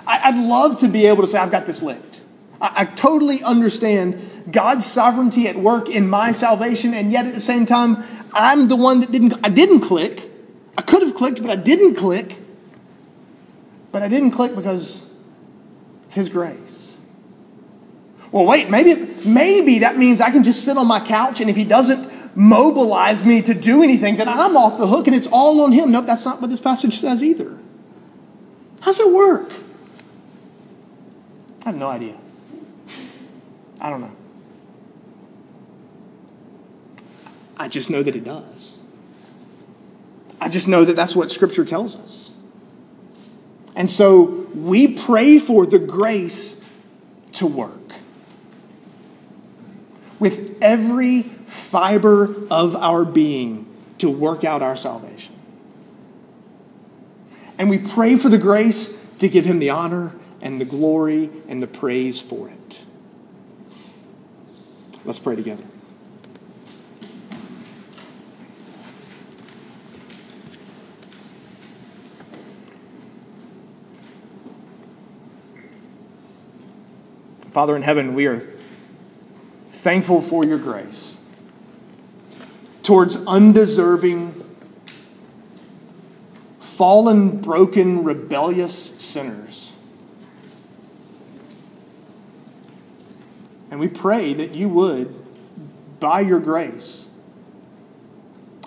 I, 0.06 0.30
would 0.30 0.44
love 0.44 0.80
to 0.80 0.88
be 0.88 1.06
able 1.06 1.22
to 1.22 1.28
say, 1.28 1.38
I've 1.38 1.50
got 1.50 1.66
this 1.66 1.82
licked. 1.82 2.22
I, 2.60 2.72
I 2.76 2.84
totally 2.84 3.42
understand 3.42 4.20
God's 4.50 4.84
sovereignty 4.84 5.46
at 5.46 5.56
work 5.56 5.88
in 5.88 6.08
my 6.08 6.32
salvation, 6.32 6.94
and 6.94 7.12
yet 7.12 7.26
at 7.26 7.34
the 7.34 7.40
same 7.40 7.66
time, 7.66 8.04
I'm 8.32 8.68
the 8.68 8.76
one 8.76 9.00
that 9.00 9.12
didn't, 9.12 9.34
I 9.44 9.48
didn't 9.48 9.80
click. 9.80 10.30
I 10.76 10.82
could 10.82 11.02
have 11.02 11.14
clicked, 11.14 11.40
but 11.40 11.50
I 11.50 11.56
didn't 11.56 11.94
click. 11.94 12.38
But 13.92 14.02
I 14.02 14.08
didn't 14.08 14.32
click 14.32 14.56
because 14.56 15.02
of 15.02 16.14
His 16.14 16.28
grace. 16.28 16.96
Well, 18.32 18.46
wait, 18.46 18.70
maybe, 18.70 19.14
maybe 19.26 19.80
that 19.80 19.98
means 19.98 20.20
I 20.20 20.30
can 20.30 20.42
just 20.42 20.64
sit 20.64 20.76
on 20.76 20.86
my 20.86 21.00
couch, 21.00 21.40
and 21.40 21.50
if 21.50 21.56
He 21.56 21.64
doesn't 21.64 22.11
mobilize 22.34 23.24
me 23.24 23.42
to 23.42 23.54
do 23.54 23.82
anything, 23.82 24.16
then 24.16 24.28
I'm 24.28 24.56
off 24.56 24.78
the 24.78 24.86
hook 24.86 25.06
and 25.06 25.16
it's 25.16 25.28
all 25.28 25.60
on 25.62 25.72
Him. 25.72 25.92
Nope, 25.92 26.06
that's 26.06 26.24
not 26.24 26.40
what 26.40 26.50
this 26.50 26.60
passage 26.60 26.98
says 26.98 27.22
either. 27.22 27.58
How's 28.80 28.98
it 28.98 29.12
work? 29.12 29.50
I 31.64 31.70
have 31.70 31.76
no 31.76 31.88
idea. 31.88 32.16
I 33.80 33.90
don't 33.90 34.00
know. 34.00 34.16
I 37.56 37.68
just 37.68 37.90
know 37.90 38.02
that 38.02 38.16
it 38.16 38.24
does. 38.24 38.78
I 40.40 40.48
just 40.48 40.66
know 40.66 40.84
that 40.84 40.96
that's 40.96 41.14
what 41.14 41.30
Scripture 41.30 41.64
tells 41.64 41.94
us. 41.96 42.30
And 43.76 43.88
so 43.88 44.46
we 44.54 44.88
pray 44.88 45.38
for 45.38 45.66
the 45.66 45.78
grace 45.78 46.60
to 47.34 47.46
work 47.46 47.81
with 50.22 50.56
every 50.62 51.22
fiber 51.22 52.46
of 52.48 52.76
our 52.76 53.04
being 53.04 53.66
to 53.98 54.08
work 54.08 54.44
out 54.44 54.62
our 54.62 54.76
salvation. 54.76 55.34
And 57.58 57.68
we 57.68 57.78
pray 57.78 58.14
for 58.14 58.28
the 58.28 58.38
grace 58.38 58.96
to 59.18 59.28
give 59.28 59.44
him 59.44 59.58
the 59.58 59.70
honor 59.70 60.14
and 60.40 60.60
the 60.60 60.64
glory 60.64 61.28
and 61.48 61.60
the 61.60 61.66
praise 61.66 62.20
for 62.20 62.48
it. 62.48 62.82
Let's 65.04 65.18
pray 65.18 65.34
together. 65.34 65.64
Father 77.50 77.74
in 77.74 77.82
heaven, 77.82 78.14
we 78.14 78.26
are 78.26 78.51
thankful 79.82 80.22
for 80.22 80.44
your 80.44 80.58
grace 80.58 81.18
towards 82.84 83.16
undeserving, 83.26 84.32
fallen, 86.60 87.40
broken, 87.40 88.04
rebellious 88.04 88.74
sinners. 89.02 89.72
And 93.72 93.80
we 93.80 93.88
pray 93.88 94.34
that 94.34 94.54
you 94.54 94.68
would, 94.68 95.12
by 95.98 96.20
your 96.20 96.38
grace, 96.38 97.08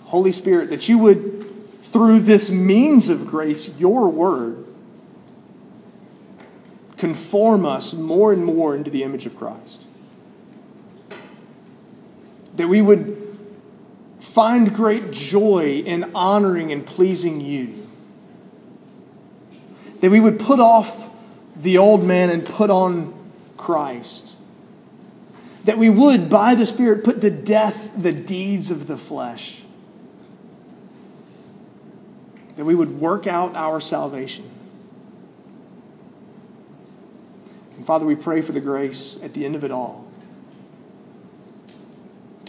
Holy 0.03 0.33
Spirit, 0.33 0.69
that 0.69 0.89
you 0.89 0.97
would, 0.97 1.81
through 1.83 2.19
this 2.19 2.51
means 2.51 3.07
of 3.07 3.25
grace, 3.25 3.79
your 3.79 4.09
word, 4.09 4.65
conform 6.97 7.65
us 7.65 7.93
more 7.93 8.33
and 8.33 8.43
more 8.43 8.75
into 8.75 8.89
the 8.89 9.03
image 9.03 9.25
of 9.25 9.37
Christ. 9.37 9.87
That 12.57 12.67
we 12.67 12.81
would 12.81 13.25
find 14.19 14.73
great 14.73 15.11
joy 15.11 15.83
in 15.85 16.11
honoring 16.15 16.71
and 16.71 16.85
pleasing 16.85 17.41
you. 17.41 17.73
That 20.01 20.11
we 20.11 20.19
would 20.19 20.39
put 20.39 20.59
off 20.59 21.09
the 21.55 21.77
old 21.77 22.03
man 22.03 22.29
and 22.29 22.45
put 22.45 22.69
on 22.69 23.13
Christ. 23.57 24.35
That 25.65 25.77
we 25.77 25.89
would, 25.89 26.29
by 26.29 26.55
the 26.55 26.65
Spirit, 26.65 27.03
put 27.03 27.21
to 27.21 27.29
death 27.29 27.91
the 27.97 28.11
deeds 28.11 28.71
of 28.71 28.87
the 28.87 28.97
flesh. 28.97 29.63
That 32.55 32.65
we 32.65 32.75
would 32.75 32.99
work 32.99 33.27
out 33.27 33.55
our 33.55 33.81
salvation. 33.81 34.49
And 37.75 37.85
Father, 37.85 38.05
we 38.05 38.15
pray 38.15 38.41
for 38.41 38.51
the 38.51 38.61
grace 38.61 39.19
at 39.23 39.33
the 39.33 39.45
end 39.45 39.55
of 39.55 39.63
it 39.63 39.71
all 39.71 40.04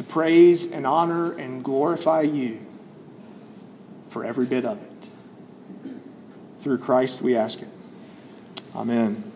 praise 0.09 0.71
and 0.71 0.87
honor 0.87 1.33
and 1.33 1.63
glorify 1.63 2.23
you 2.23 2.61
for 4.11 4.25
every 4.25 4.47
bit 4.47 4.65
of 4.65 4.83
it. 4.83 5.09
Through 6.61 6.79
Christ 6.79 7.23
we 7.23 7.37
ask 7.37 7.63
it. 7.63 7.69
Amen. 8.75 9.33